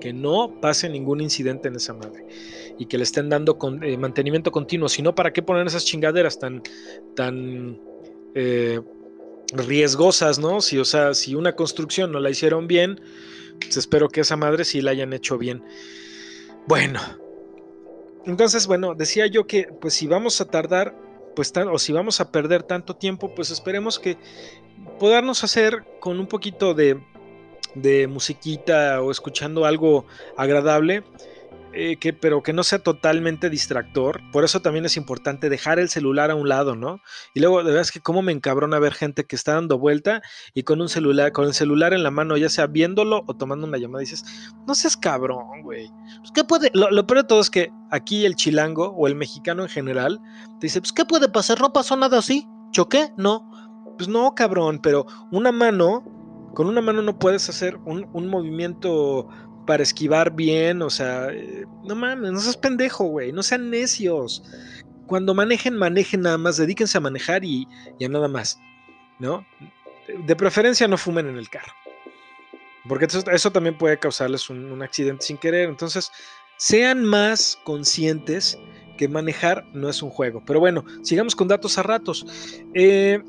[0.01, 2.27] que no pase ningún incidente en esa madre
[2.79, 5.85] y que le estén dando con, eh, mantenimiento continuo, si no, ¿para qué poner esas
[5.85, 6.63] chingaderas tan,
[7.15, 7.81] tan
[8.35, 8.81] eh,
[9.53, 10.61] riesgosas, ¿no?
[10.61, 13.01] Si, o sea, si una construcción no la hicieron bien,
[13.61, 15.65] pues espero que esa madre sí la hayan hecho bien.
[16.67, 17.01] Bueno,
[18.29, 20.95] entonces, bueno, decía yo que pues si vamos a tardar,
[21.35, 24.19] pues o si vamos a perder tanto tiempo, pues esperemos que
[24.99, 27.01] podamos hacer con un poquito de,
[27.75, 30.05] de musiquita o escuchando algo
[30.37, 31.05] agradable
[31.73, 34.21] eh, que, pero que no sea totalmente distractor.
[34.33, 37.01] Por eso también es importante dejar el celular a un lado, ¿no?
[37.35, 40.23] Y luego, de verdad es que cómo me encabrona ver gente que está dando vuelta
[40.55, 43.67] y con un celular, con el celular en la mano, ya sea viéndolo o tomando
[43.67, 44.25] una llamada, dices,
[44.67, 45.91] no seas cabrón, güey.
[46.21, 46.71] Pues, ¿qué puede?
[46.73, 50.21] Lo, peor de todo es que aquí el chilango o el mexicano en general
[50.61, 51.61] te dice, pues, ¿qué puede pasar?
[51.61, 52.47] No pasó nada así.
[52.71, 53.13] ¿Choqué?
[53.17, 53.51] No.
[53.97, 56.05] Pues no, cabrón, pero una mano,
[56.55, 59.29] con una mano no puedes hacer un, un movimiento
[59.69, 64.43] para esquivar bien, o sea, eh, no mames, no seas pendejo, güey, no sean necios.
[65.07, 67.69] Cuando manejen, manejen nada más, dedíquense a manejar y,
[68.03, 68.59] a nada más,
[69.19, 69.47] ¿no?
[70.27, 71.75] De preferencia no fumen en el carro,
[72.89, 76.11] porque eso, también puede causarles un, accidente sin querer, entonces
[76.57, 78.59] sean más conscientes
[78.97, 80.43] que manejar no es un juego.
[80.47, 82.25] Pero bueno, sigamos con datos a ratos.
[82.73, 83.23] Eh,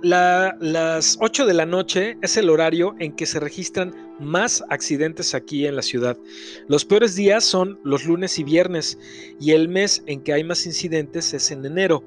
[0.00, 5.66] las 8 de la noche es el horario en que se registran más accidentes aquí
[5.66, 6.16] en la ciudad.
[6.68, 8.98] Los peores días son los lunes y viernes
[9.40, 12.02] y el mes en que hay más incidentes es en enero.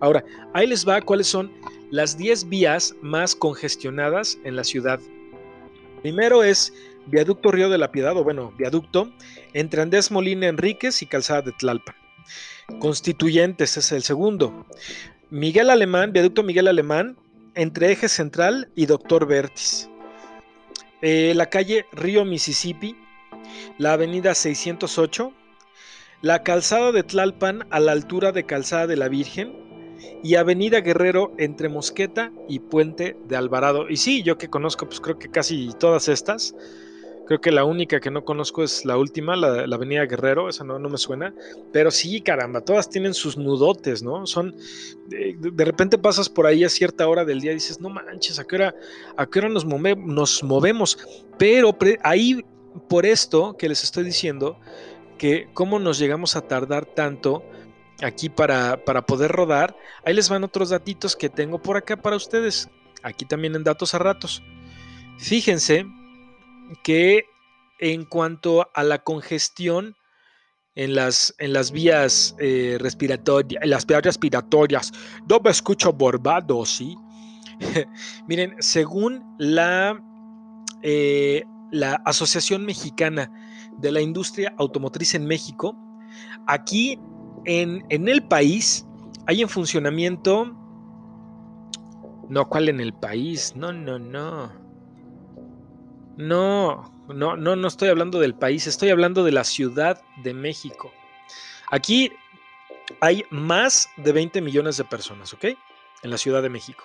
[0.00, 1.52] Ahora, ahí les va cuáles son
[1.90, 4.98] las 10 vías más congestionadas en la ciudad.
[6.02, 6.72] Primero es
[7.06, 9.12] Viaducto Río de la Piedad, o bueno, viaducto,
[9.52, 11.94] entre Andrés Molina Enríquez y Calzada de Tlalpan.
[12.78, 14.66] Constituyentes es el segundo.
[15.30, 17.16] Miguel Alemán, viaducto Miguel Alemán,
[17.54, 19.88] entre Eje Central y Doctor Vertis.
[21.04, 22.96] Eh, la calle Río Mississippi,
[23.76, 25.32] la avenida 608,
[26.20, 29.52] la calzada de Tlalpan a la altura de Calzada de la Virgen
[30.22, 33.90] y Avenida Guerrero entre Mosqueta y Puente de Alvarado.
[33.90, 36.54] Y sí, yo que conozco, pues creo que casi todas estas.
[37.32, 40.78] Creo que la única que no conozco es la última, la, Avenida Guerrero, esa no,
[40.78, 41.32] no, me suena.
[41.72, 44.26] Pero sí, caramba, todas tienen sus nudotes, ¿no?
[44.26, 44.54] Son.
[45.06, 48.44] De, repente pasas por ahí a cierta hora del día y dices, no manches, ¿a
[48.44, 48.74] qué hora,
[49.16, 50.98] a qué hora nos, nos movemos?
[51.38, 52.44] Pero ahí,
[52.86, 54.60] por esto que les estoy diciendo,
[55.16, 57.42] que cómo nos llegamos a tardar tanto
[58.02, 62.14] aquí para, para poder rodar, ahí les van otros datitos que tengo por acá para
[62.14, 62.68] ustedes.
[63.02, 64.42] Aquí también en datos a ratos.
[65.16, 65.86] Fíjense
[66.82, 67.24] que
[67.78, 69.96] en cuanto a la congestión
[70.74, 74.92] en las, en las vías eh, respiratorias, en las vías respiratorias,
[75.28, 76.96] no me escucho borbado, ¿sí?
[78.28, 80.00] Miren, según la,
[80.82, 83.30] eh, la Asociación Mexicana
[83.78, 85.76] de la Industria Automotriz en México,
[86.46, 86.98] aquí
[87.44, 88.86] en, en el país
[89.26, 90.56] hay en funcionamiento...
[92.28, 93.54] No, ¿cuál en el país?
[93.56, 94.61] No, no, no.
[96.16, 100.92] No, no, no, no estoy hablando del país, estoy hablando de la Ciudad de México.
[101.70, 102.12] Aquí
[103.00, 105.46] hay más de 20 millones de personas, ¿ok?
[106.02, 106.84] En la Ciudad de México.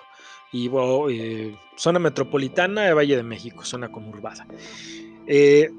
[0.50, 0.70] Y
[1.10, 4.46] eh, zona metropolitana de Valle de México, zona conurbada.
[5.26, 5.70] Eh,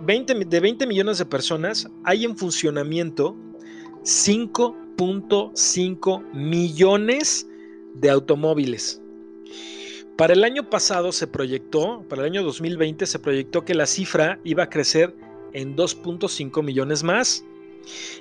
[0.00, 3.34] de 20 millones de personas hay en funcionamiento
[4.02, 7.46] 5.5 millones
[7.94, 9.00] de automóviles.
[10.16, 14.38] Para el año pasado se proyectó, para el año 2020 se proyectó que la cifra
[14.44, 15.14] iba a crecer
[15.52, 17.44] en 2.5 millones más.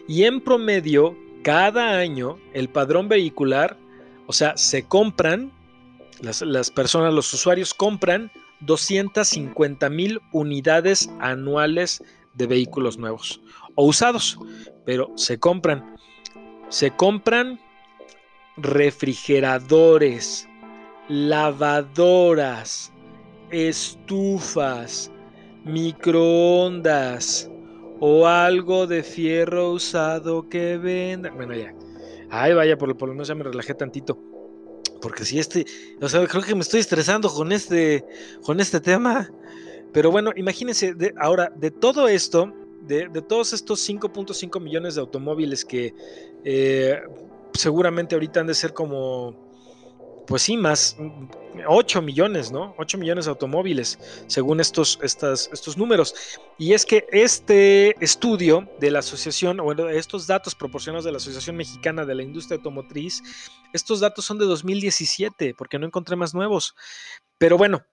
[0.05, 3.77] Y en promedio, cada año, el padrón vehicular,
[4.27, 5.53] o sea, se compran,
[6.19, 8.29] las, personas, los usuarios compran
[8.59, 12.03] 250 mil unidades anuales
[12.33, 13.41] de vehículos nuevos
[13.75, 14.37] o usados,
[14.85, 15.95] pero se compran.
[16.67, 17.59] Se compran
[18.57, 20.49] refrigeradores,
[21.09, 22.91] lavadoras,
[23.51, 25.11] estufas,
[25.63, 27.49] microondas
[27.99, 31.31] o algo de fierro usado que venda.
[31.31, 31.73] Bueno, ya.
[32.29, 34.17] Ay, vaya, por, lo menos ya me relajé tantito.
[35.01, 35.65] Porque si este,
[36.01, 38.03] o sea, creo que me estoy estresando con este,
[38.43, 39.29] con este tema.
[39.93, 45.63] Pero bueno, imagínense, de, ahora, de todo esto, de, todos estos 5.5 millones de automóviles
[45.63, 45.93] que
[46.43, 47.01] eh,
[47.53, 49.44] seguramente ahorita han de ser como
[50.27, 50.97] pues sí, más
[51.67, 52.73] 8 mm, millones, ¿no?
[52.77, 56.15] 8 millones de automóviles, según estos, estos números.
[56.57, 61.55] Y es que este estudio de la asociación, bueno, estos datos proporcionados de la Asociación
[61.55, 63.21] Mexicana de la Industria Automotriz,
[63.73, 66.75] estos datos son de 2017, porque no encontré más nuevos.
[67.37, 67.83] Pero bueno,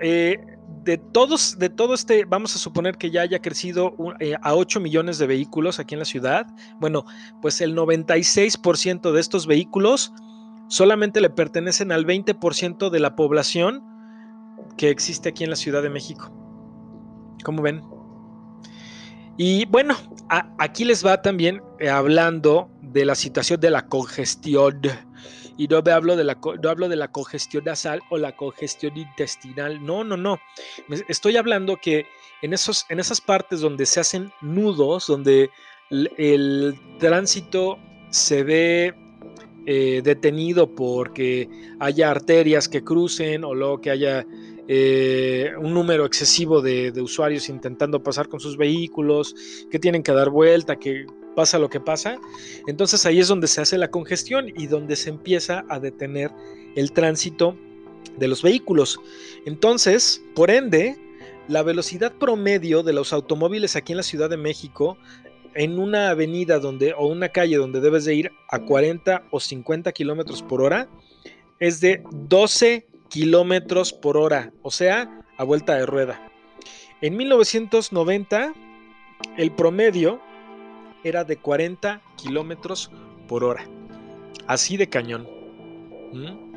[0.00, 0.38] eh,
[0.84, 4.80] de todos, de todo este, vamos a suponer que ya haya crecido eh, a 8
[4.80, 6.46] millones de vehículos aquí en la ciudad.
[6.78, 7.04] Bueno,
[7.42, 10.12] pues el 96% de estos vehículos
[10.70, 13.84] solamente le pertenecen al 20% de la población
[14.78, 16.32] que existe aquí en la Ciudad de México.
[17.44, 17.82] ¿Cómo ven?
[19.36, 19.96] Y bueno,
[20.58, 24.80] aquí les va también eh, hablando de la situación de la congestión.
[25.56, 28.96] Y no me hablo de la, no hablo de la congestión nasal o la congestión
[28.96, 29.84] intestinal.
[29.84, 30.38] No, no, no.
[31.08, 32.06] Estoy hablando que
[32.42, 35.50] en, esos, en esas partes donde se hacen nudos, donde
[35.90, 37.78] el tránsito
[38.10, 38.94] se ve
[39.72, 44.26] eh, detenido porque haya arterias que crucen o luego que haya
[44.66, 49.36] eh, un número excesivo de, usuarios intentando pasar con sus vehículos,
[49.70, 51.06] que tienen que dar vuelta, que
[51.36, 52.18] pasa lo que pasa.
[52.66, 56.32] Entonces ahí es donde se hace la congestión y donde se empieza a detener
[56.74, 57.56] el tránsito
[58.18, 58.98] de los vehículos.
[59.46, 60.96] Entonces, por ende,
[61.46, 64.98] la velocidad promedio de los automóviles aquí en la Ciudad de México
[65.54, 69.92] en una avenida donde o una calle donde debes de ir a 40 o 50
[69.92, 70.88] kilómetros por hora
[71.58, 76.30] es de 12 kilómetros por hora, o sea, a vuelta de rueda.
[77.00, 78.54] En 1990
[79.36, 80.20] el promedio
[81.04, 82.90] era de 40 kilómetros
[83.28, 83.64] por hora,
[84.46, 85.28] así de cañón.
[86.12, 86.50] ¿Mm?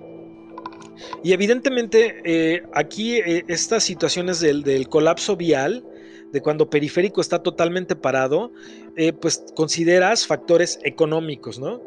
[1.23, 5.83] Y evidentemente eh, aquí eh, estas situaciones del, del colapso vial
[6.33, 8.51] de cuando periférico está totalmente parado,
[8.97, 11.81] eh, pues consideras factores económicos, ¿no?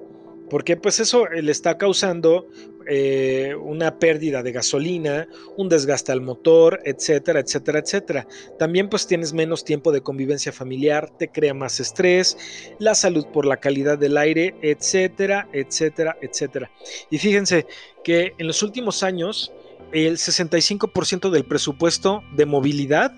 [0.48, 2.46] Porque pues eso eh, le está causando
[2.88, 8.28] eh, una pérdida de gasolina, un desgaste al motor, etcétera, etcétera, etcétera.
[8.56, 12.38] También pues tienes menos tiempo de convivencia familiar, te crea más estrés,
[12.78, 16.70] la salud por la calidad del aire, etcétera, etcétera, etcétera.
[17.10, 17.66] Y fíjense
[18.04, 19.52] que en los últimos años
[19.92, 23.12] el 65% del presupuesto de movilidad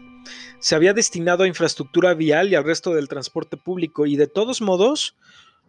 [0.58, 4.60] se había destinado a infraestructura vial y al resto del transporte público y de todos
[4.60, 5.16] modos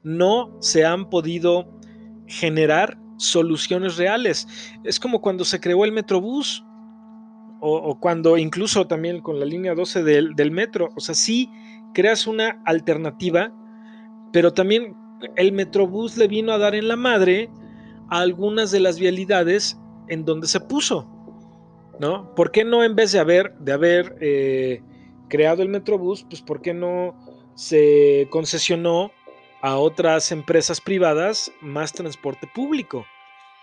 [0.04, 1.68] no se han podido
[2.28, 4.48] generar soluciones reales.
[4.84, 6.64] Es como cuando se creó el Metrobús
[7.62, 11.50] o, cuando incluso también con la línea 12 del, del metro, o sea, sí
[11.94, 13.54] creas una alternativa,
[14.32, 14.96] pero también
[15.36, 17.50] el Metrobús le vino a dar en la madre
[18.10, 21.08] a algunas de las vialidades en donde se puso,
[22.00, 22.34] ¿no?
[22.36, 24.82] ¿Por qué no en vez de haber, de haber eh,
[25.28, 27.16] creado el Metrobús, pues por qué no
[27.56, 29.12] se concesionó
[29.62, 33.06] a otras empresas privadas más transporte público?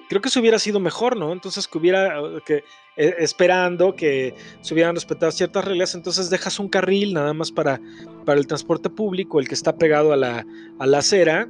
[0.09, 1.33] Creo que eso hubiera sido mejor, ¿no?
[1.33, 2.63] Entonces que hubiera, que
[2.97, 7.81] eh, esperando que se hubieran respetado ciertas reglas, entonces dejas un carril nada más para,
[8.25, 10.47] para el transporte público, el que está pegado a la,
[10.79, 11.49] a la acera,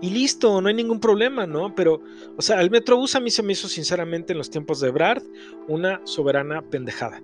[0.00, 1.74] y listo, no hay ningún problema, ¿no?
[1.74, 2.00] Pero,
[2.36, 5.22] o sea, el Metrobús a mí se me hizo sinceramente en los tiempos de Brad
[5.68, 7.22] una soberana pendejada,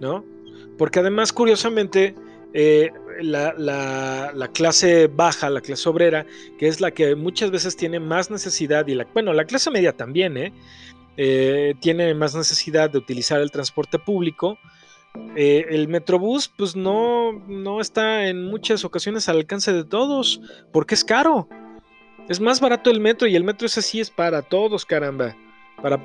[0.00, 0.24] ¿no?
[0.76, 2.14] Porque además, curiosamente,
[2.52, 6.26] eh, la, clase baja, la clase obrera,
[6.58, 9.92] que es la que muchas veces tiene más necesidad, y la, bueno, la clase media
[9.92, 10.52] también, ¿eh?
[11.16, 14.58] eh tiene más necesidad de utilizar el transporte público.
[15.34, 20.40] Eh, el Metrobús, pues no, no está en muchas ocasiones al alcance de todos,
[20.72, 21.48] porque es caro.
[22.28, 25.34] Es más barato el metro y el metro ese sí es para todos, caramba.
[25.80, 26.02] Para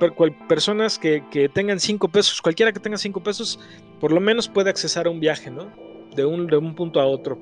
[0.48, 1.22] personas que,
[1.54, 3.60] tengan cinco pesos, cualquiera que tenga cinco pesos,
[4.00, 5.72] por lo menos puede accesar a un viaje, ¿no?
[6.16, 7.42] De un, punto a otro.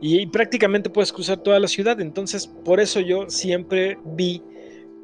[0.00, 2.00] Y, prácticamente puedes cruzar toda la ciudad.
[2.00, 4.42] Entonces, por eso yo siempre vi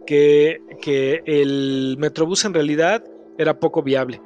[0.07, 3.05] que, que el Metrobús en realidad
[3.37, 4.23] era poco viable.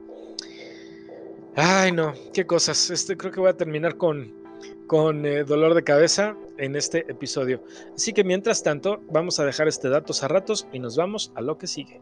[1.57, 2.91] Ay, no, qué cosas.
[2.91, 4.33] Este, creo que voy a terminar con,
[4.87, 7.63] con eh, dolor de cabeza en este episodio.
[7.95, 11.41] Así que mientras tanto, vamos a dejar este datos a ratos y nos vamos a
[11.41, 12.01] lo que sigue.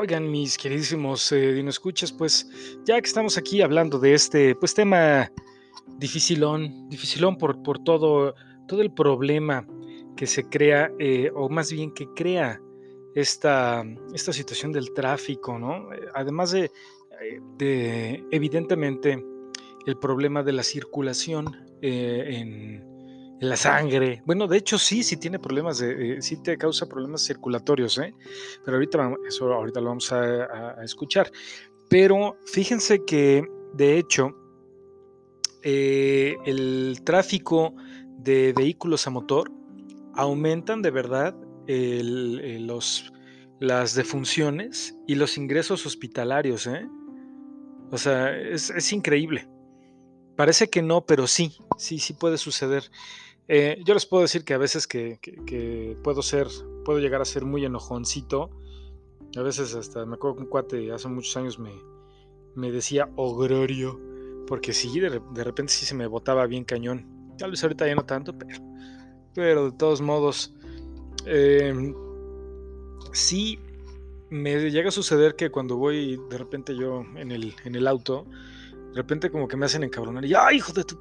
[0.00, 2.48] Oigan, mis queridísimos eh, Dino Escuchas, pues
[2.84, 5.30] ya que estamos aquí hablando de este pues tema
[5.96, 8.34] dificilón, dificilón por, por todo,
[8.66, 9.66] todo el problema
[10.16, 12.60] que se crea, eh, o más bien que crea
[13.14, 15.92] esta, esta situación del tráfico, ¿no?
[15.92, 19.24] Eh, además de, eh, de, evidentemente,
[19.86, 21.46] el problema de la circulación
[21.80, 22.84] en,
[23.40, 24.20] la sangre.
[24.26, 28.12] Bueno, de hecho sí, sí tiene problemas, de, sí te causa problemas circulatorios, ¿eh?
[28.64, 31.30] Pero ahorita, eso ahorita lo vamos a escuchar.
[31.88, 34.34] Pero fíjense que, de hecho,
[35.70, 37.74] eh, el tráfico
[38.16, 39.52] de vehículos a motor
[40.14, 43.12] aumentan de verdad los,
[43.60, 46.66] las defunciones y los ingresos hospitalarios.
[46.66, 46.88] ¿eh?
[47.90, 49.46] O sea, es, increíble.
[50.36, 52.84] Parece que no, pero sí, sí, sí puede suceder.
[53.46, 55.18] Eh, yo les puedo decir que a veces que,
[56.02, 56.46] puedo ser,
[56.86, 58.48] puedo llegar a ser muy enojoncito.
[59.36, 61.72] A veces hasta me acuerdo que un cuate hace muchos años me,
[62.54, 64.07] me decía ogrorio
[64.48, 67.06] porque sí, de, repente sí se me botaba bien cañón.
[67.36, 68.58] Tal vez ahorita ya no tanto, pero,
[69.34, 70.54] pero de todos modos,
[71.26, 71.94] em,
[73.12, 73.58] sí
[74.30, 78.26] me llega a suceder que cuando voy de repente yo en el, en el auto,
[78.90, 80.98] de repente como que me hacen encabronar y ¡ay, hijo de tu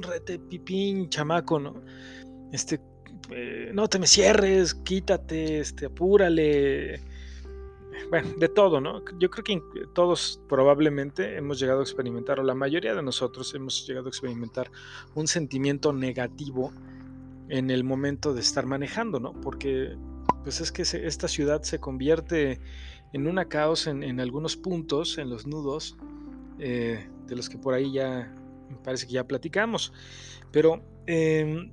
[0.00, 1.60] rete pipín, chamaco!
[1.60, 1.74] ¿no?
[2.52, 2.80] Este,
[3.30, 7.00] eh, no te me cierres, quítate, este, apúrale
[8.10, 9.02] bueno, de todo, ¿no?
[9.18, 13.86] Yo creo que todos probablemente hemos llegado a experimentar, o la mayoría de nosotros hemos
[13.86, 14.70] llegado a experimentar
[15.14, 16.72] un sentimiento negativo
[17.48, 19.32] en el momento de estar manejando, ¿no?
[19.40, 19.96] Porque
[20.42, 22.60] pues es que esta ciudad se convierte
[23.12, 25.96] en una caos en, algunos puntos, en los nudos,
[26.58, 28.34] eh, de los que por ahí ya
[28.82, 29.92] parece que ya platicamos.
[30.50, 31.70] Pero em,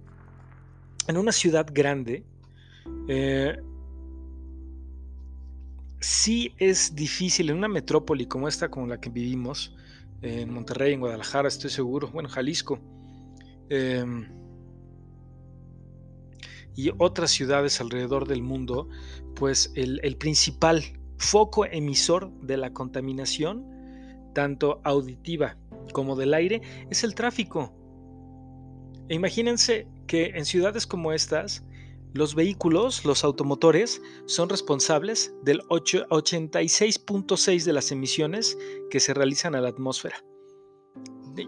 [1.07, 2.23] en una ciudad grande,
[3.07, 3.57] eh,
[5.99, 9.75] sí es difícil en una metrópoli como esta, como la que vivimos,
[10.21, 12.79] en Monterrey, en Guadalajara, estoy seguro, bueno, Jalisco,
[13.69, 14.27] em,
[16.75, 18.89] y otras ciudades alrededor del mundo,
[19.35, 20.83] pues el, principal
[21.17, 23.65] foco emisor de la contaminación,
[24.33, 25.57] tanto auditiva
[25.93, 27.73] como del aire, es el tráfico.
[29.09, 31.65] E imagínense que en ciudades como estas,
[32.13, 38.57] los vehículos, los automotores, son responsables del 86.6 de las emisiones
[38.89, 40.23] que se realizan a la atmósfera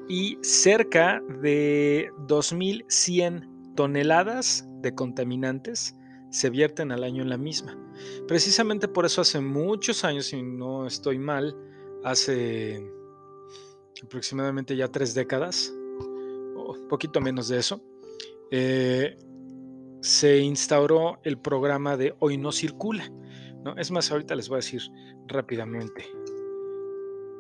[0.08, 5.96] y cerca de 2.100 toneladas de contaminantes
[6.30, 7.78] se vierten al año en la misma.
[8.28, 11.56] Precisamente por eso hace muchos años, si no estoy mal,
[12.04, 12.90] hace
[14.04, 15.74] aproximadamente ya tres décadas,
[16.56, 17.82] o poquito menos de eso,
[18.50, 19.18] eh,
[20.02, 23.10] se instauró el programa de Hoy no circula.
[23.64, 23.76] ¿no?
[23.78, 24.82] Es más, ahorita les voy a decir
[25.28, 26.06] rápidamente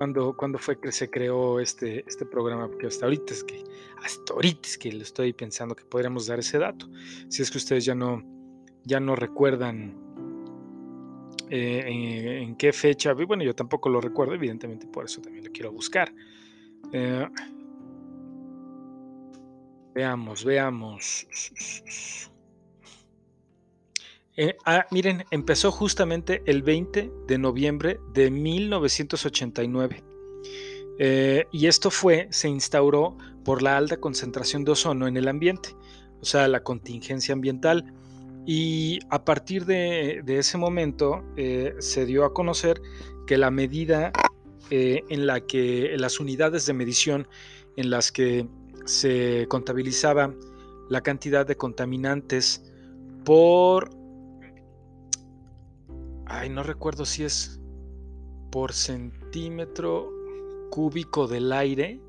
[0.01, 3.63] cuándo, cuando fue que se creó este, este programa, porque hasta ahorita es que,
[4.03, 6.89] hasta ahorita es que estoy pensando que podríamos dar ese dato.
[7.27, 8.23] Si es que ustedes ya no,
[8.83, 9.95] ya no recuerdan
[11.51, 15.71] eh, en, qué fecha, bueno, yo tampoco lo recuerdo, evidentemente por eso también lo quiero
[15.71, 16.11] buscar.
[16.93, 17.27] Eh,
[19.93, 21.27] veamos, veamos.
[24.43, 30.03] Eh, ah, miren, empezó justamente el 20 de noviembre de 1989.
[30.97, 35.75] Eh, y esto fue, se instauró por la alta concentración de ozono en el ambiente,
[36.21, 37.93] o sea, la contingencia ambiental.
[38.47, 42.81] Y a partir de, ese momento eh, se dio a conocer
[43.27, 44.11] que la medida
[44.71, 47.27] en la que las unidades de medición
[47.75, 48.47] en las que
[48.85, 50.33] se contabilizaba
[50.89, 52.63] la cantidad de contaminantes
[53.23, 54.00] por
[56.31, 57.59] ay, no recuerdo si es
[58.51, 60.09] por centímetro
[60.69, 61.99] cúbico del aire,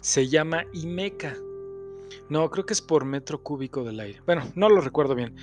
[0.00, 1.36] se llama IMECA.
[2.28, 4.20] No, creo que es por metro cúbico del aire.
[4.26, 5.34] Bueno, no lo recuerdo bien.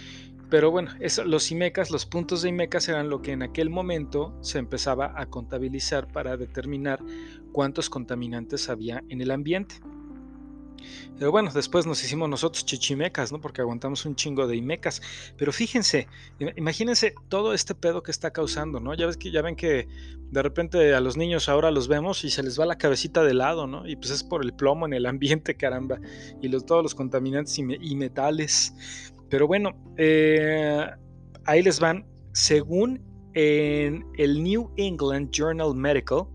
[0.50, 0.92] Pero bueno,
[1.26, 5.26] los IMECAS, los puntos de IMECAS eran lo que en aquel momento se empezaba a
[5.26, 7.04] contabilizar para determinar
[7.52, 9.76] cuántos contaminantes había en el ambiente.
[11.18, 13.42] Pero bueno, después nos hicimos nosotros chichimecas, ¿no?
[13.42, 15.02] Porque aguantamos un chingo de imecas.
[15.38, 16.08] Pero fíjense,
[16.56, 18.94] imagínense todo este pedo que está causando, ¿no?
[18.94, 19.88] Ya ves que ya ven que
[20.32, 23.34] de repente a los niños ahora los vemos y se les va la cabecita de
[23.34, 23.88] lado, ¿no?
[23.88, 26.00] Y pues es por el plomo en el ambiente, caramba.
[26.42, 28.74] Y los, todos los contaminantes y, metales.
[29.30, 30.86] Pero bueno, eh,
[31.46, 32.06] ahí les van.
[32.34, 33.02] Según
[33.34, 36.28] en el New England Journal Medical,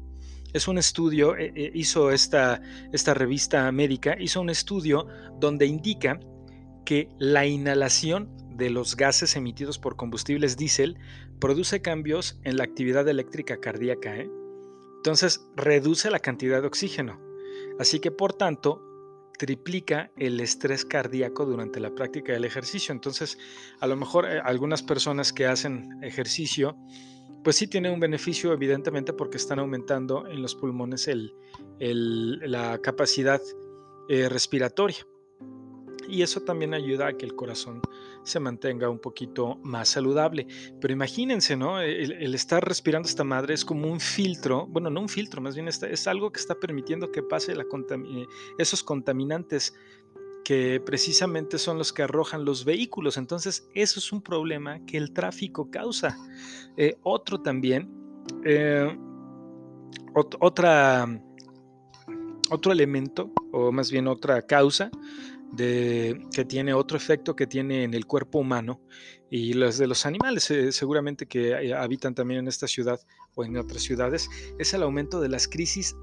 [0.53, 2.61] es un estudio, eh, eh, hizo esta,
[2.93, 5.07] esta revista médica, hizo un estudio
[5.39, 6.21] donde indica
[6.85, 10.99] que la inhalación de los gases emitidos por combustibles diésel
[11.41, 14.17] produce cambios en la actividad eléctrica cardíaca.
[14.17, 14.31] ¿eh?
[14.97, 17.21] Entonces, reduce la cantidad de oxígeno.
[17.79, 18.83] Así que, por tanto,
[19.39, 22.93] triplica el estrés cardíaco durante la práctica del ejercicio.
[22.93, 23.39] Entonces,
[23.81, 26.77] a lo mejor algunas personas que hacen ejercicio
[27.43, 31.09] pues sí tiene un beneficio evidentemente porque están aumentando en los pulmones
[31.79, 33.41] la capacidad
[34.09, 35.07] eh, respiratoria.
[36.09, 37.81] Y eso también ayuda a que el corazón
[38.25, 40.47] se mantenga un poquito más saludable.
[40.81, 41.81] Pero imagínense, ¿no?
[41.81, 45.69] El, estar respirando esta madre es como un filtro, bueno, no un filtro, más bien
[45.69, 47.65] es algo que está permitiendo que pase la
[48.59, 49.75] esos contaminantes
[50.45, 53.17] que precisamente son los que arrojan los vehículos.
[53.17, 56.17] Entonces, eso es un problema que el tráfico causa.
[56.77, 57.91] Eh, otro también,
[58.45, 58.97] eh,
[60.15, 61.07] otra,
[62.51, 64.91] otro elemento, o más bien otra causa,
[65.53, 68.81] de, que tiene otro efecto que tiene en el cuerpo humano
[69.31, 73.01] y los de los animales, eh, seguramente que habitan también en esta ciudad
[73.35, 74.29] o en otras ciudades,
[74.59, 75.95] es el aumento de las crisis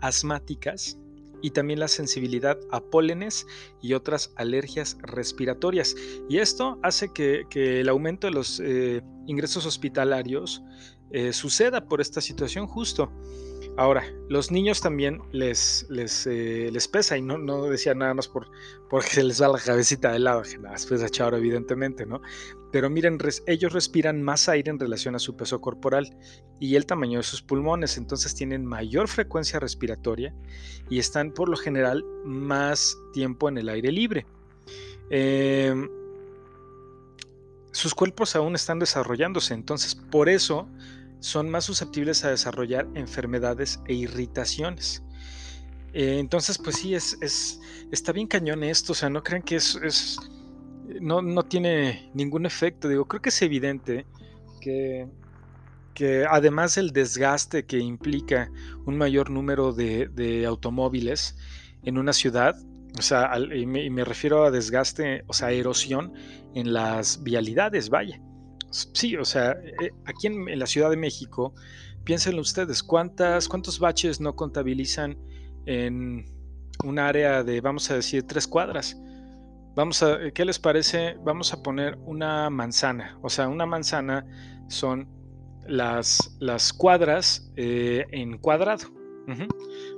[0.00, 0.98] asmáticas
[1.42, 3.46] y también la sensibilidad a pólenes
[3.80, 5.94] y otras alergias respiratorias.
[6.28, 10.62] Y esto hace que, el aumento de los eh, ingresos hospitalarios
[11.10, 13.10] eh, suceda por esta situación justo.
[13.76, 18.26] Ahora, los niños también les, les, eh, les pesa y no, no decía nada más
[18.26, 18.48] por,
[18.90, 20.76] porque se les va la cabecita de lado, que nada,
[21.08, 22.20] chahora, evidentemente, ¿no?
[22.70, 26.14] Pero miren, ellos respiran más aire en relación a su peso corporal
[26.60, 30.34] y el tamaño de sus pulmones, entonces tienen mayor frecuencia respiratoria
[30.90, 34.26] y están por lo general más tiempo en el aire libre.
[35.08, 35.88] Em,
[37.72, 40.68] sus cuerpos aún están desarrollándose, entonces por eso
[41.20, 45.02] son más susceptibles a desarrollar enfermedades e irritaciones.
[45.94, 47.60] Eh, entonces, pues sí, es, es,
[47.90, 50.18] está bien cañón esto, o sea, no crean que es
[51.00, 54.06] no, no, tiene ningún efecto, digo, creo que es evidente
[54.60, 55.06] que,
[55.94, 58.50] que además del desgaste que implica
[58.86, 61.36] un mayor número de, de automóviles
[61.82, 62.56] en una ciudad,
[62.98, 66.12] o sea, y me, y me refiero a desgaste, o sea, erosión
[66.54, 68.20] en las vialidades, vaya.
[68.70, 71.54] Sí, o sea, eh, aquí en, la Ciudad de México,
[72.04, 75.16] piénsenlo ustedes, ¿cuántas, ¿cuántos baches no contabilizan
[75.66, 76.26] en
[76.84, 79.00] un área de, vamos a decir, tres cuadras?
[79.78, 81.16] Vamos a, ¿qué les parece?
[81.22, 84.26] Vamos a poner una manzana, o sea, una manzana
[84.66, 85.06] son
[85.68, 88.88] las, las cuadras eh, en cuadrado.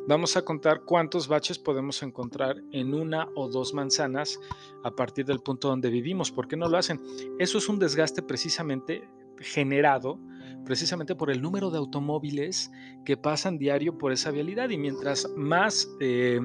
[0.06, 4.38] Vamos a contar cuántos baches podemos encontrar en una o dos manzanas
[4.84, 6.30] a partir del punto donde vivimos.
[6.30, 7.00] ¿Por qué no lo hacen?
[7.38, 9.08] Eso es un desgaste precisamente
[9.38, 10.20] generado
[10.66, 12.70] precisamente por el número de automóviles
[13.06, 16.38] que pasan diario por esa vialidad y mientras más eh,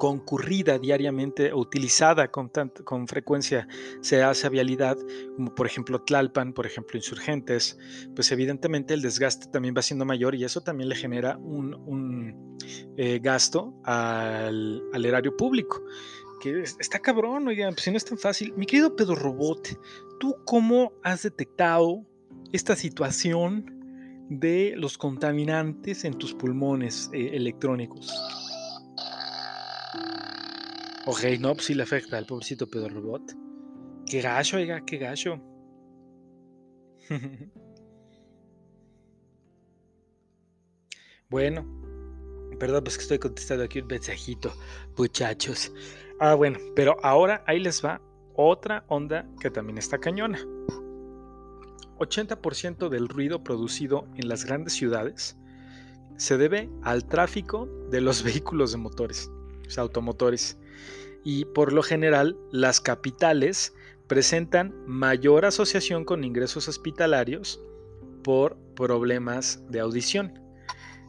[0.00, 2.50] concurrida diariamente, utilizada con,
[2.84, 3.68] con frecuencia
[4.00, 4.96] se hace vialidad,
[5.36, 7.78] como por ejemplo Tlalpan, por ejemplo Insurgentes,
[8.16, 12.56] pues evidentemente el desgaste también va siendo mayor y eso también le genera un,
[12.96, 15.84] eh, gasto al, erario público.
[16.40, 18.54] Que está cabrón, oigan, pues si no es tan fácil.
[18.56, 19.78] Mi querido Pedro Robot,
[20.18, 22.06] ¿tú cómo has detectado
[22.52, 23.66] esta situación
[24.30, 28.49] de los contaminantes en tus pulmones eh, electrónicos?
[31.06, 33.34] Ok, no, pues sí le afecta al pobrecito pedo robot.
[34.06, 35.40] Qué gacho, oiga, qué gacho.
[41.30, 41.64] bueno,
[42.58, 44.52] perdón, pues que estoy contestando aquí un mensajito,
[44.96, 45.72] muchachos.
[46.20, 48.00] Ah, bueno, pero ahora ahí les va
[48.34, 50.38] otra onda que también está cañona.
[51.98, 55.36] 80% del ruido producido en las grandes ciudades
[56.16, 59.30] se debe al tráfico de los vehículos de motores,
[59.78, 60.58] automotores
[61.24, 63.74] y por lo general las capitales
[64.06, 67.60] presentan mayor asociación con ingresos hospitalarios
[68.24, 70.38] por problemas de audición.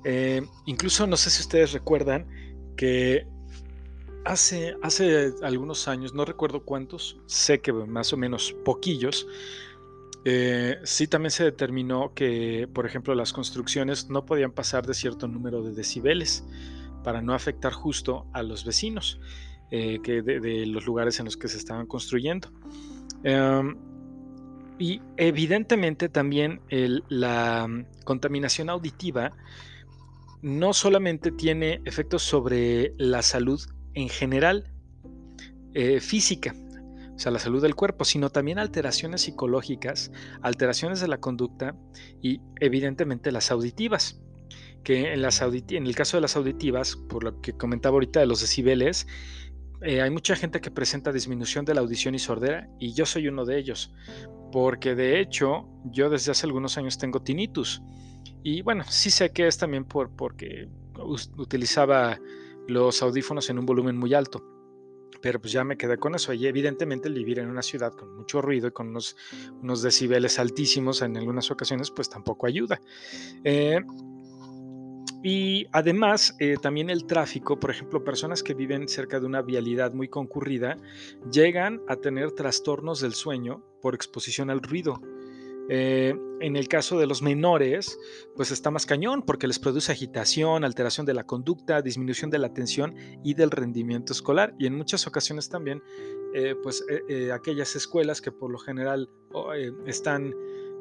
[0.04, 2.28] Eh, incluso no sé si ustedes recuerdan
[2.76, 3.28] que
[4.26, 9.28] hace, hace algunos años, no recuerdo cuántos, sé que más o menos poquillos,
[10.24, 15.28] eh, sí también se determinó que, por ejemplo, las construcciones no podían pasar de cierto
[15.28, 16.44] número de decibeles
[17.04, 19.20] para no afectar justo a los vecinos.
[19.74, 22.52] Eh, que de, los lugares en los que se estaban construyendo.
[23.24, 23.78] Em,
[24.78, 26.60] y evidentemente también
[27.08, 27.70] la
[28.04, 29.32] contaminación auditiva
[30.42, 33.62] no solamente tiene efectos sobre la salud
[33.94, 34.74] en general
[35.74, 36.54] eh, física,
[37.16, 41.78] o sea, la salud del cuerpo, sino también alteraciones psicológicas, alteraciones de la conducta
[42.22, 44.20] y evidentemente las auditivas
[44.84, 48.26] que en, las en el caso de las auditivas, por lo que comentaba ahorita de
[48.26, 49.08] los decibeles,
[49.82, 53.28] eh, hay mucha gente que presenta disminución de la audición y sordera y yo soy
[53.28, 53.94] uno de ellos,
[54.52, 57.82] porque de hecho yo desde hace algunos años tengo tinnitus
[58.44, 60.68] y bueno, sí sé que es también por, porque
[61.38, 62.20] utilizaba
[62.68, 64.44] los audífonos en un volumen muy alto.
[65.22, 66.34] Pero pues ya me quedé con eso.
[66.34, 69.16] Y evidentemente el vivir en una ciudad con mucho ruido y con unos,
[69.62, 72.82] unos decibeles altísimos en algunas ocasiones, pues tampoco ayuda.
[73.44, 73.80] Eh,
[75.24, 79.94] y además, eh, también el tráfico, por ejemplo, personas que viven cerca de una vialidad
[79.94, 80.78] muy concurrida,
[81.32, 85.00] llegan a tener trastornos del sueño por exposición al ruido.
[85.70, 88.00] Eh, en el caso de los menores,
[88.36, 92.48] pues está más cañón porque les produce agitación, alteración de la conducta, disminución de la
[92.48, 94.56] atención y del rendimiento escolar.
[94.58, 95.84] Y en muchas ocasiones también,
[96.34, 96.84] eh, pues
[97.32, 99.54] aquellas escuelas que por lo general oh,
[99.86, 100.34] están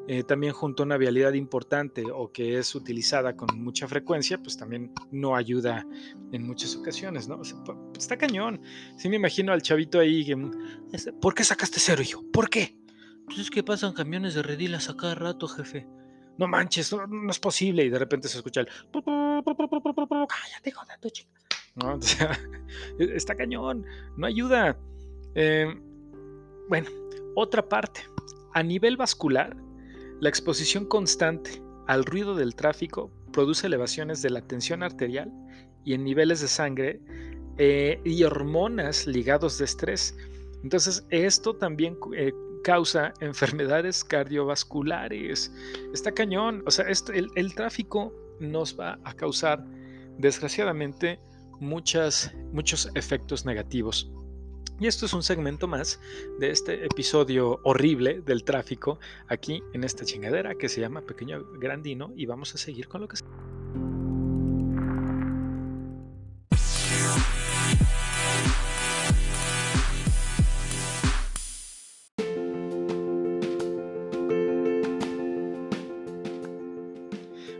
[0.07, 4.57] eh, también junto a una vialidad importante o que es utilizada con mucha frecuencia, pues
[4.57, 5.85] también no ayuda
[6.31, 7.41] en muchas ocasiones, ¿no?
[7.97, 8.61] está cañón.
[8.97, 10.35] Sí me imagino al chavito ahí, que,
[11.21, 12.23] ¿por qué sacaste cero, hijo?
[12.31, 12.77] ¿Por qué?
[13.25, 15.87] Pues es que pasan camiones de redilas a cada rato, jefe.
[16.37, 17.85] No manches, no, es posible.
[17.85, 18.67] Y de repente se escucha el...
[20.27, 20.99] Cállate, joder,
[21.75, 21.93] ¿no?
[21.95, 22.37] O sea,
[22.99, 23.85] e, está cañón,
[24.17, 24.77] no ayuda.
[25.35, 25.73] Eh,
[26.67, 26.89] bueno,
[27.35, 28.01] otra parte.
[28.53, 29.55] A nivel vascular,
[30.21, 35.31] la exposición constante al ruido del tráfico produce elevaciones de la tensión arterial
[35.83, 37.01] y en niveles de sangre
[37.57, 40.15] eh, y hormonas ligados de estrés.
[40.63, 42.31] Entonces, esto también eh,
[42.63, 45.51] causa enfermedades cardiovasculares.
[45.91, 46.63] Está cañón.
[46.67, 49.65] O sea, el, tráfico nos va a causar,
[50.19, 51.19] desgraciadamente,
[51.59, 52.31] muchos
[52.93, 54.11] efectos negativos.
[54.81, 55.99] Y esto es un segmento más
[56.39, 62.11] de este episodio horrible del tráfico aquí en esta chingadera que se llama Pequeño Grandino
[62.15, 63.17] y vamos a seguir con lo que...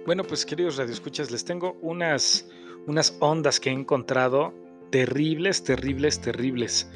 [0.08, 2.50] Bueno, pues queridos radioescuchas, les tengo unas,
[2.88, 6.88] unas ondas que he encontrado terribles, terribles, terribles.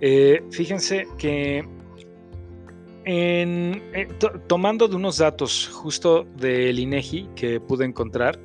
[0.00, 1.66] Eh, fíjense que
[3.04, 4.08] eh,
[4.46, 8.38] tomando de unos datos justo del INEGI que pude encontrar,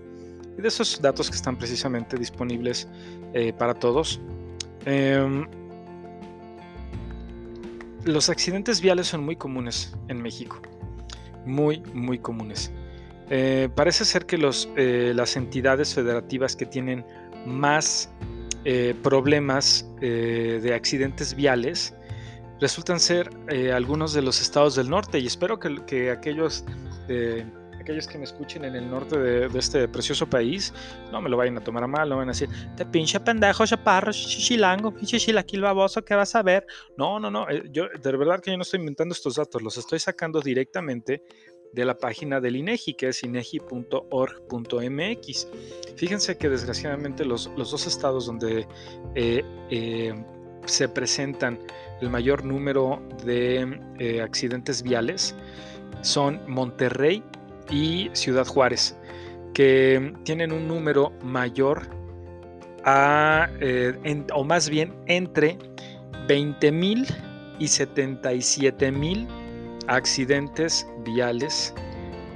[0.58, 2.88] y de esos datos que están precisamente disponibles
[3.34, 4.22] eh, para todos,
[4.86, 5.48] em,
[8.06, 10.62] los accidentes viales son muy comunes en México,
[11.46, 12.72] muy, muy comunes.
[13.76, 17.04] parece ser que los, las entidades federativas que tienen
[17.48, 18.10] más
[18.66, 21.94] eh, problemas eh, de accidentes viales
[22.64, 26.64] resultan ser eh, algunos de los estados del norte y espero que, aquellos
[27.10, 27.46] eh,
[27.78, 30.74] aquellos que me escuchen en el norte de, este precioso país,
[31.12, 32.48] no me lo vayan a tomar a mal, no van a decir,
[32.78, 36.66] te pinche pendejo, chaparro, chichilango, pinche chilaquil baboso, ¿qué vas a ver?
[36.98, 39.78] No, no, no, eh, yo de verdad que yo no estoy inventando estos datos, los
[39.78, 41.22] estoy sacando directamente
[41.74, 43.98] de la página del INEGI, que es inegi.org.mx.
[45.96, 48.66] Fíjense que desgraciadamente los, los dos estados donde
[49.16, 50.14] eh, eh,
[50.66, 51.60] se presentan
[52.02, 55.36] el mayor número de accidentes viales
[56.02, 57.24] son Monterrey
[57.70, 58.98] y Ciudad Juárez,
[59.54, 61.88] que tienen un número mayor
[62.84, 65.58] a, eh, o más bien entre
[66.28, 67.06] 20 mil
[67.60, 69.28] y 77 mil
[69.88, 71.74] accidentes viales,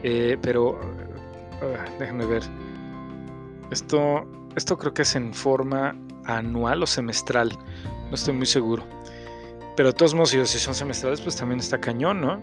[0.04, 0.80] eh, pero
[1.62, 2.43] ah, déjenme ver,
[3.72, 4.26] esto,
[4.56, 5.95] esto creo que es en forma
[6.26, 7.52] anual o semestral,
[8.10, 8.84] no estoy muy seguro.
[9.76, 12.41] Pero de todos modos, si son semestrales, pues también está cañón, ¿no?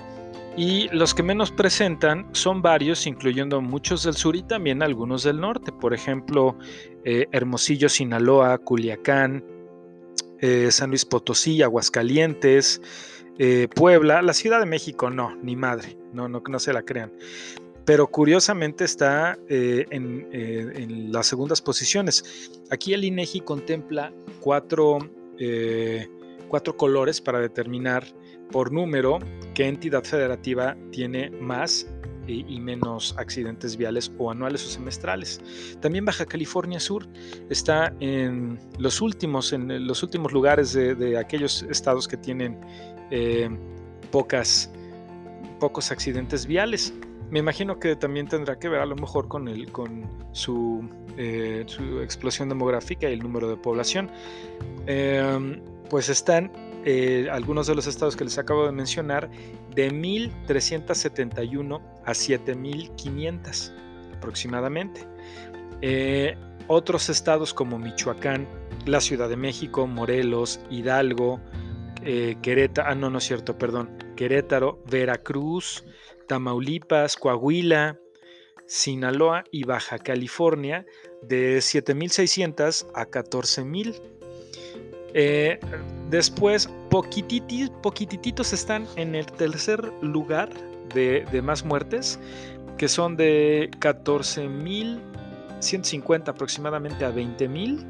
[0.57, 5.41] Y los que menos presentan son varios, incluyendo muchos del sur y también algunos del
[5.41, 5.73] norte.
[5.73, 6.57] Por ejemplo,
[7.05, 9.45] eh, Hermosillo, Sinaloa, Culiacán,
[10.41, 12.81] eh, San Luis Potosí, Aguascalientes,
[13.39, 17.13] eh, Puebla, la Ciudad de México, no, ni madre, no, no, se la crean.
[17.85, 22.63] Pero curiosamente está en, en, las segundas posiciones.
[22.71, 24.11] Aquí el INEGI contempla
[24.41, 25.01] cuatro,
[26.49, 28.07] cuatro colores para determinar
[28.51, 29.19] por número
[29.53, 31.87] qué entidad federativa tiene más
[32.27, 35.41] y, menos accidentes viales o anuales o semestrales.
[35.81, 37.07] También Baja California Sur
[37.51, 42.59] está en los últimos, en los últimos lugares de, aquellos estados que tienen
[43.17, 43.49] eh,
[44.11, 44.69] pocas,
[45.61, 46.93] pocos accidentes viales.
[47.31, 51.63] Me imagino que también tendrá que ver a lo mejor con, el, con su, eh,
[51.69, 54.11] su explosión demográfica y el número de población.
[54.87, 56.51] Em, pues están
[56.85, 59.31] eh, algunos de los estados que les acabo de mencionar,
[59.77, 63.73] de 1.371 a 7.500
[64.17, 65.07] aproximadamente.
[66.67, 68.49] Otros estados como Michoacán,
[68.87, 71.39] la Ciudad de México, Morelos, Hidalgo,
[72.05, 75.85] eh, Querétaro, ah, no, no es cierto, perdón, Querétaro, Veracruz,
[76.27, 77.99] Tamaulipas, Coahuila,
[78.67, 80.87] Sinaloa y Baja California,
[81.23, 84.15] de 7.600 a 14.000
[85.17, 85.61] eh,
[86.11, 90.51] después, poquititos, están en el tercer lugar
[90.93, 92.19] de, más muertes,
[92.77, 97.87] que son de 14.150 aproximadamente a 20.000,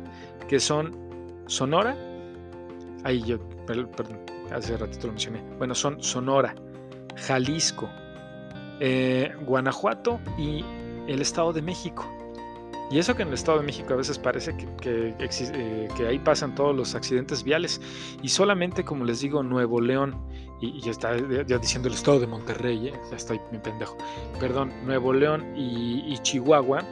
[0.48, 0.94] que son
[1.46, 1.96] Sonora.
[3.04, 4.20] Ahí yo, perdón,
[4.52, 5.42] hace ratito lo mencioné.
[5.58, 6.54] Bueno, son Sonora,
[7.16, 7.88] Jalisco,
[8.80, 10.64] eh, Guanajuato y
[11.06, 12.10] el Estado de México.
[12.90, 16.18] Y eso que en el Estado de México a veces parece que, eh, que, ahí
[16.18, 17.80] pasan todos los accidentes viales.
[18.22, 20.14] Y solamente, como les digo, Nuevo León,
[20.60, 22.92] y, ya está ya diciendo el Estado de Monterrey, ¿eh?
[23.10, 23.96] ya estoy mi pendejo.
[24.38, 26.84] Perdón, Nuevo León y, Chihuahua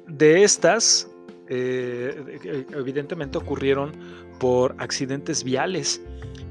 [0.09, 1.09] de estas,
[1.49, 3.93] eh, evidentemente ocurrieron
[4.41, 6.03] por accidentes viales.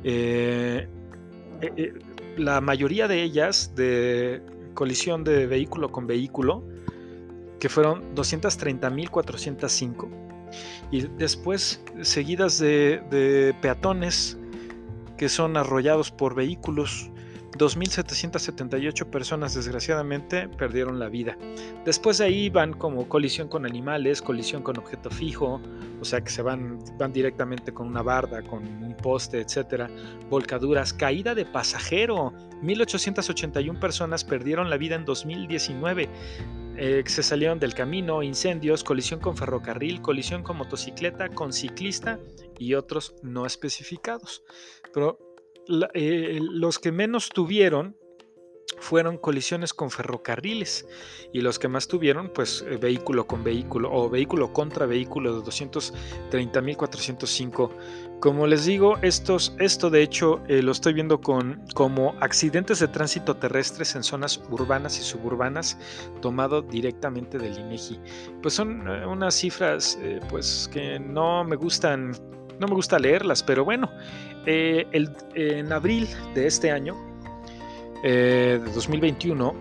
[0.03, 0.88] Eh,
[2.38, 4.41] la mayoría de ellas de
[4.74, 6.63] colisión de vehículo con vehículo,
[7.59, 10.07] que fueron 230.405
[10.91, 14.38] y después seguidas de, peatones
[15.17, 17.09] que son arrollados por vehículos.
[17.57, 21.38] 2.778 personas desgraciadamente perdieron la vida.
[21.86, 25.61] Después de ahí van como colisión con animales, colisión con objeto fijo,
[26.02, 29.88] o sea que se van, van directamente con una barda, con un poste, etcétera.
[30.30, 32.34] Volcaduras, caída de pasajero.
[32.64, 36.10] 1.881 personas perdieron la vida en 2019.
[36.78, 42.20] Eh, se salieron del camino, incendios, colisión con ferrocarril, colisión con motocicleta, con ciclista
[42.58, 44.43] y otros no especificados.
[44.91, 45.20] Pero
[45.93, 47.95] eh, los que menos tuvieron
[48.82, 50.86] fueron colisiones con ferrocarriles
[51.34, 55.45] y los que más tuvieron pues eh, vehículo con vehículo o vehículo contra vehículo de
[55.45, 57.70] 230.405
[58.20, 62.88] como les digo estos esto de hecho eh, lo estoy viendo con como accidentes de
[62.88, 65.78] tránsito terrestres en zonas urbanas y suburbanas
[66.22, 67.99] tomado directamente del INEGI.
[68.41, 69.99] Pues son eh, unas cifras
[70.30, 72.12] pues que no me gustan
[72.59, 73.91] no me gusta leerlas pero bueno
[74.45, 77.11] el, en abril de este año
[78.04, 79.54] eh, de 2021,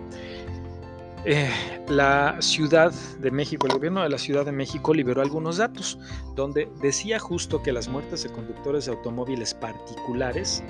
[1.23, 1.49] eh,
[1.87, 5.99] la Ciudad de México, el gobierno de la Ciudad de México liberó algunos datos
[6.35, 10.63] donde decía justo que las muertes de conductores de automóviles particulares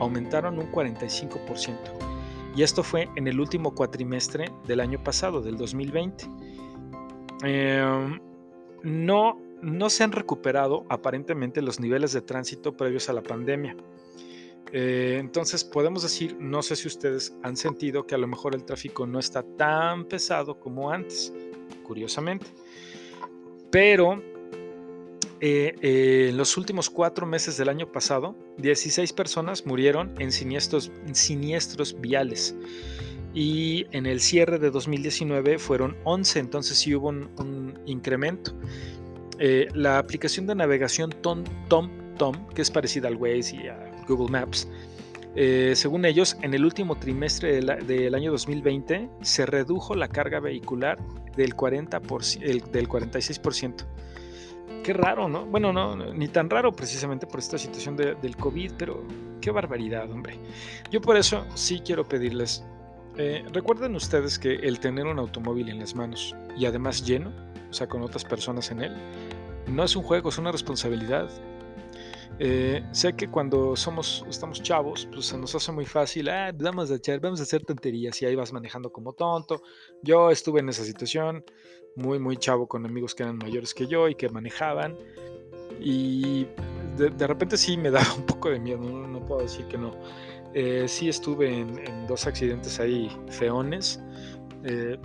[0.00, 1.76] aumentaron un 45%.
[2.56, 6.24] Y esto fue en el último cuatrimestre del año pasado, del 2020.
[7.44, 8.18] Em,
[8.82, 13.76] no, no se han recuperado aparentemente los niveles de tránsito previos a la pandemia.
[14.72, 18.64] Eh, entonces podemos decir, no sé si ustedes han sentido que a lo mejor el
[18.64, 21.32] tráfico no está tan pesado como antes,
[21.84, 22.46] curiosamente.
[23.70, 24.22] Pero
[25.40, 30.90] eh, eh, en los últimos cuatro meses del año pasado, 16 personas murieron en siniestros,
[32.00, 32.54] viales.
[33.34, 38.52] Y en el cierre de 2019 fueron 11, entonces sí hubo un, incremento.
[39.74, 44.68] la aplicación de navegación TomTom, que es parecida al Waze y a Google Maps.
[45.36, 50.98] Eh, según ellos, en el último trimestre del, año 2020 se redujo la carga vehicular
[51.36, 53.84] del, 40%, del 46%.
[54.82, 55.44] Qué raro, ¿no?
[55.46, 59.04] Bueno, no, ni tan raro precisamente por esta situación del COVID, pero
[59.40, 60.38] qué barbaridad, hombre.
[60.90, 62.64] Yo por eso sí quiero pedirles,
[63.16, 67.32] eh, recuerden ustedes que el tener un automóvil en las manos y además lleno,
[67.70, 68.96] o sea, con otras personas en él,
[69.68, 71.28] no es un juego, es una responsabilidad.
[72.40, 76.90] Eh, sé que cuando somos, estamos chavos, pues se nos hace muy fácil, ah, vamos
[76.90, 79.62] a echar, vamos a hacer tonterías y ahí vas manejando como tonto.
[80.02, 81.44] Yo estuve en esa situación,
[81.96, 84.96] muy, muy chavo con amigos que eran mayores que yo y que manejaban.
[85.80, 86.46] Y
[86.96, 89.92] de, repente sí me daba un poco de miedo, no, puedo decir que no.
[90.54, 94.00] Eh, sí estuve en, dos accidentes ahí feones.
[94.64, 94.96] Eh,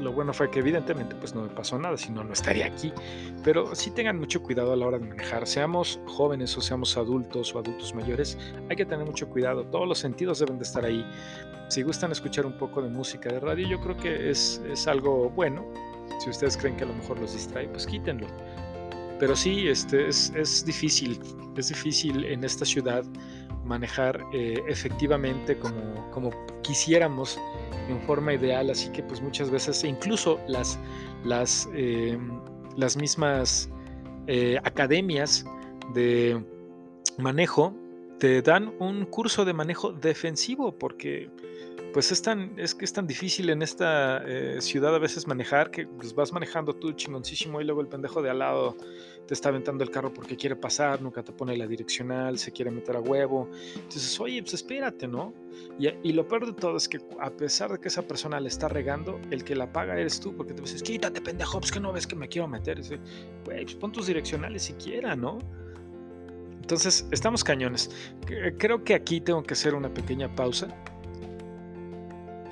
[0.00, 2.92] lo bueno fue que evidentemente pues no me pasó nada, si no, no estaría aquí.
[3.44, 7.54] Pero sí tengan mucho cuidado a la hora de manejar, seamos jóvenes o seamos adultos
[7.54, 8.38] o adultos mayores,
[8.68, 11.04] hay que tener mucho cuidado, todos los sentidos deben de estar ahí.
[11.68, 15.30] Si gustan escuchar un poco de música de radio, yo creo que es, es algo
[15.30, 15.64] bueno.
[16.18, 18.26] Si ustedes creen que a lo mejor los distrae, pues quítenlo.
[19.20, 21.20] Pero sí, este, es, es difícil,
[21.56, 23.04] es difícil en esta ciudad
[23.64, 26.30] manejar eh, efectivamente como, como
[26.62, 27.38] quisiéramos
[27.88, 30.78] en forma ideal, así que pues muchas veces incluso las,
[31.24, 32.18] las, eh,
[32.76, 33.70] las mismas
[34.26, 35.44] eh, academias
[35.94, 36.42] de
[37.18, 37.74] manejo
[38.18, 41.30] te dan un curso de manejo defensivo porque
[41.92, 45.70] pues es tan, es que es tan difícil en esta eh, ciudad a veces manejar
[45.70, 48.76] que pues, vas manejando tú chingoncísimo y luego el pendejo de al lado
[49.26, 52.70] te está aventando el carro porque quiere pasar, nunca te pone la direccional, se quiere
[52.70, 53.48] meter a huevo.
[53.76, 55.32] Entonces, oye, pues espérate, ¿no?
[55.78, 58.68] Y, lo peor de todo es que a pesar de que esa persona le está
[58.68, 61.92] regando, el que la paga eres tú porque te dices, quítate pendejo, pues que no
[61.92, 62.80] ves que me quiero meter.
[63.44, 65.38] Güey, pues pon tus direccionales siquiera, ¿no?
[66.60, 67.90] Entonces, estamos cañones.
[68.58, 70.68] Creo que aquí tengo que hacer una pequeña pausa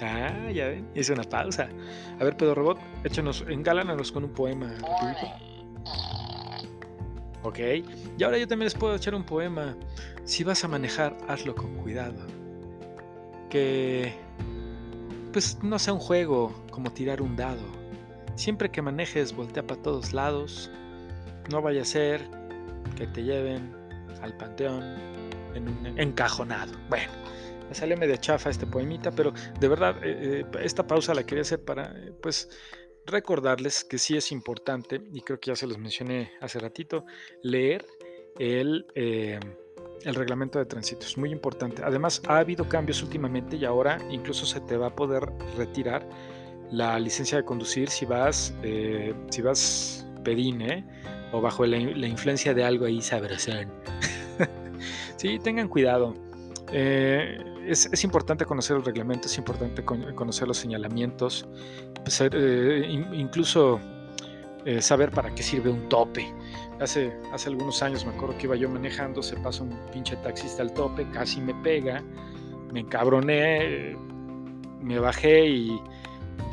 [0.01, 1.69] Ah, ya ven, hice una pausa.
[2.21, 4.73] A ver, Pedro Robot, échanos, engálanos con un poema.
[7.43, 7.59] Ok,
[8.19, 9.77] y ahora yo también les puedo echar un poema.
[10.25, 12.27] Si vas a manejar, hazlo con cuidado.
[13.49, 14.15] Que,
[15.33, 17.63] pues, no sea un juego como tirar un dado.
[18.35, 20.71] Siempre que manejes, voltea para todos lados.
[21.51, 22.21] No vaya a ser
[22.97, 23.75] que te lleven
[24.23, 24.85] al panteón
[25.55, 26.73] en un encajonado.
[26.89, 27.11] Bueno.
[27.69, 31.43] Me sale medio chafa este poemita, pero de verdad, eh, eh, esta pausa la quería
[31.43, 32.49] hacer para, eh, pues,
[33.07, 37.05] recordarles que sí es importante, y creo que ya se los mencioné hace ratito,
[37.43, 37.85] leer
[38.39, 41.07] el, el reglamento de tránsito.
[41.07, 41.83] Es muy importante.
[41.85, 45.25] Además, ha habido cambios últimamente y ahora incluso se te va a poder
[45.57, 46.07] retirar
[46.71, 48.55] la licencia de conducir si vas,
[49.31, 50.85] si vas pedine
[51.33, 53.73] o bajo la, influencia de algo ahí sabrosón.
[55.17, 56.15] sí, tengan cuidado.
[56.73, 61.47] Eh, es, importante conocer el reglamento, es importante conocer los señalamientos,
[62.21, 63.81] eh, incluso
[64.65, 66.33] eh, saber para qué sirve un tope.
[66.81, 70.63] Hace, hace algunos años me acuerdo que iba yo manejando, se pasa un pinche taxista
[70.63, 72.03] al tope, casi me pega,
[72.73, 73.97] me encabroné,
[74.81, 75.83] me bajé y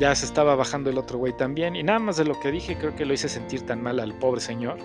[0.00, 1.76] ya se estaba bajando el otro güey también.
[1.76, 4.14] Y nada más de lo que dije, creo que lo hice sentir tan mal al
[4.18, 4.78] pobre señor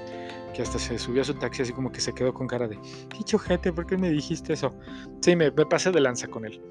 [0.51, 2.77] que hasta se subió a su taxi así como que se quedó con cara de,
[3.17, 4.73] dicho gente, ¿por qué me dijiste eso?
[5.21, 6.61] Sí, me, pasé de lanza con él.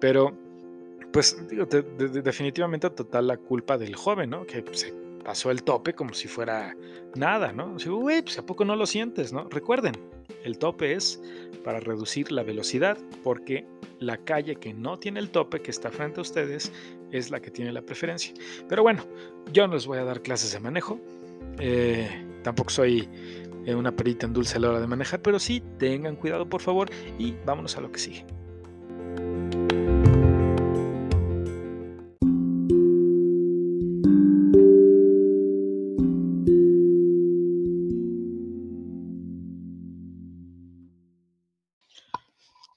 [0.00, 0.36] Pero,
[1.12, 4.46] pues, digo, definitivamente total la culpa del joven, ¿no?
[4.46, 4.92] Que se
[5.24, 6.74] pasó el tope como si fuera
[7.14, 7.74] nada, ¿no?
[7.74, 9.48] O sea, güey, pues a poco no lo sientes, ¿no?
[9.48, 9.92] Recuerden,
[10.44, 11.20] el tope es
[11.64, 13.66] para reducir la velocidad, porque
[13.98, 16.72] la calle que no tiene el tope, que está frente a ustedes,
[17.10, 18.32] es la que tiene la preferencia.
[18.68, 19.04] Pero bueno,
[19.52, 21.00] yo no les voy a dar clases de manejo.
[21.58, 23.06] Eh, Tampoco soy
[23.66, 26.62] eh, una perita en dulce a la hora de manejar, pero sí, tengan cuidado por
[26.62, 26.88] favor
[27.18, 28.24] y vámonos a lo que sigue.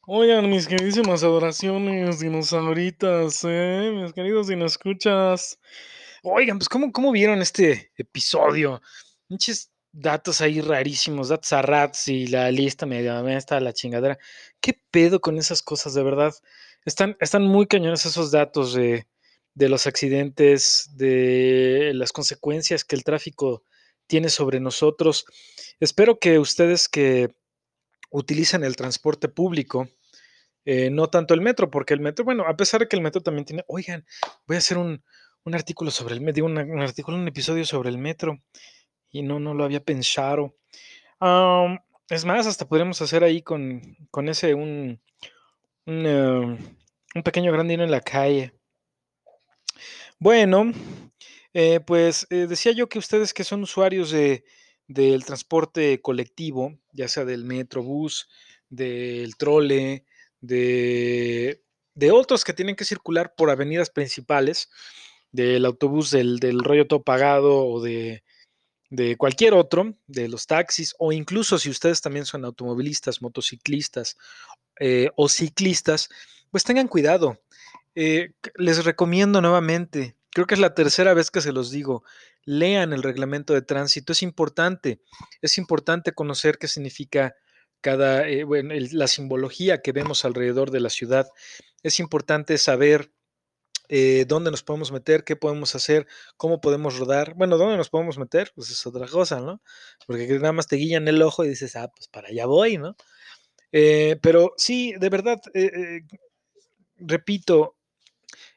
[0.06, 3.90] Oigan, mis queridísimas adoraciones, dinosauritas, ¿eh?
[3.96, 5.62] mis queridos dinoscuchas.
[6.24, 8.82] Oigan, pues, ¿cómo, cómo vieron este episodio?
[9.32, 14.20] Muchos datos ahí rarísimos, datos a rats y la lista medio está la chingadera.
[14.60, 16.34] ¿Qué pedo con esas cosas, de verdad?
[16.84, 19.08] Están, están muy cañones esos datos de,
[19.54, 23.64] de los accidentes, de las consecuencias que el tráfico
[24.06, 25.24] tiene sobre nosotros.
[25.80, 27.34] Espero que ustedes que
[28.10, 29.88] utilizan el transporte público,
[30.66, 33.22] eh, no tanto el metro, porque el metro, bueno, a pesar de que el metro
[33.22, 34.06] también tiene, oigan,
[34.46, 35.02] voy a hacer un,
[35.54, 38.44] artículo sobre el metro, un, artículo, un episodio sobre el metro,
[39.12, 40.56] y no, no lo había pensado.
[42.10, 45.00] es más, hasta podríamos hacer ahí con, con ese un,
[45.86, 46.58] un, eh,
[47.16, 48.54] un pequeño grandino en la calle.
[50.20, 50.72] Bueno,
[51.54, 54.44] eh, pues decía yo que ustedes que son usuarios de,
[54.88, 58.30] del transporte colectivo, ya sea del metro, bus,
[58.70, 60.06] del trole,
[60.42, 61.62] de,
[62.12, 64.70] otros que tienen que circular por avenidas principales,
[65.32, 68.24] del autobús del, rollo todo pagado o de,
[69.18, 74.18] cualquier otro, de los taxis, o incluso si ustedes también son automovilistas, motociclistas
[74.80, 76.10] eh, o ciclistas,
[76.52, 77.42] pues tengan cuidado.
[77.96, 82.04] Eh, les recomiendo nuevamente, creo que es la tercera vez que se los digo,
[82.46, 85.02] lean el reglamento de tránsito, es importante,
[85.42, 87.36] es importante conocer qué significa
[87.82, 88.46] cada, eh,
[88.92, 91.28] la simbología que vemos alrededor de la ciudad.
[91.84, 93.12] Es importante saber
[93.94, 97.34] eh, dónde nos podemos meter, qué podemos hacer, cómo podemos rodar.
[97.36, 99.62] Bueno, dónde nos podemos meter, pues es otra cosa, ¿no?
[100.08, 102.96] Porque nada más te guían el ojo y dices, ah, pues para allá voy, ¿no?
[103.74, 105.42] Eh, pero sí, de verdad,
[106.98, 107.76] repito,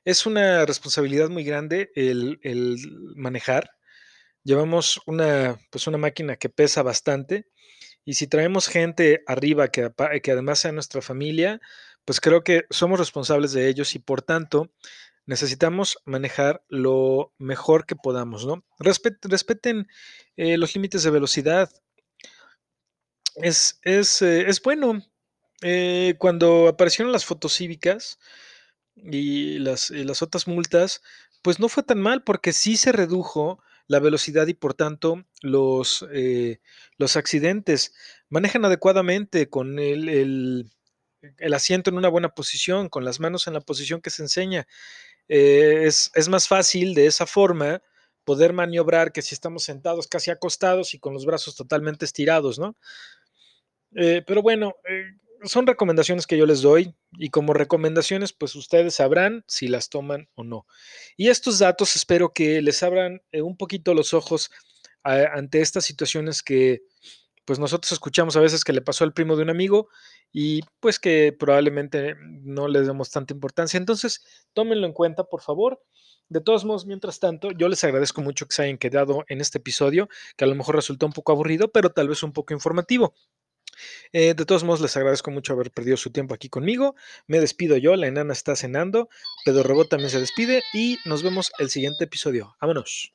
[0.05, 2.77] es una responsabilidad muy grande el, el,
[3.17, 3.71] manejar.
[4.45, 7.47] Llevamos una, pues una máquina que pesa bastante
[8.05, 9.91] y si traemos gente arriba que,
[10.23, 11.61] que además sea nuestra familia,
[12.05, 14.71] pues creo que somos responsables de ellos y por tanto
[15.27, 18.65] necesitamos manejar lo mejor que podamos, ¿no?
[18.79, 19.89] respeten
[20.37, 21.71] eh, los límites de velocidad.
[23.37, 25.03] Es, es, eh, es bueno.
[25.63, 28.19] Eh, cuando aparecieron las fotos cívicas
[28.97, 31.03] y las, las otras multas,
[31.43, 36.07] pues no fue tan mal porque sí se redujo la velocidad y por tanto los,
[36.97, 37.95] los accidentes.
[38.29, 43.61] Manejan adecuadamente con el, el, asiento en una buena posición, con las manos en la
[43.61, 44.67] posición que se enseña.
[45.29, 47.83] Eh, es, es, más fácil de esa forma
[48.25, 52.77] poder maniobrar que si estamos sentados casi acostados y con los brazos totalmente estirados, ¿no?
[53.95, 54.75] Eh, pero bueno,
[55.45, 60.29] son recomendaciones que yo les doy y como recomendaciones, pues ustedes sabrán si las toman
[60.35, 60.67] o no.
[61.17, 64.51] Y estos datos espero que les abran eh, un poquito los ojos
[65.07, 66.81] ante estas situaciones que
[67.45, 69.89] pues nosotros escuchamos a veces que le pasó al primo de un amigo
[70.33, 73.79] y pues que probablemente no les demos tanta importancia.
[73.79, 75.83] Entonces, tómenlo en cuenta, por favor.
[76.29, 79.59] De todos modos, mientras tanto, yo les agradezco mucho que se hayan quedado en este
[79.59, 83.15] episodio, que a lo mejor resultó un poco aburrido, pero tal vez un poco informativo.
[84.13, 86.95] Eh, de todos modos, les agradezco mucho haber perdido su tiempo aquí conmigo.
[87.27, 89.09] Me despido yo, la enana está cenando,
[89.45, 92.57] Pedro Robot también se despide y nos vemos el siguiente episodio.
[92.61, 93.15] Vámonos.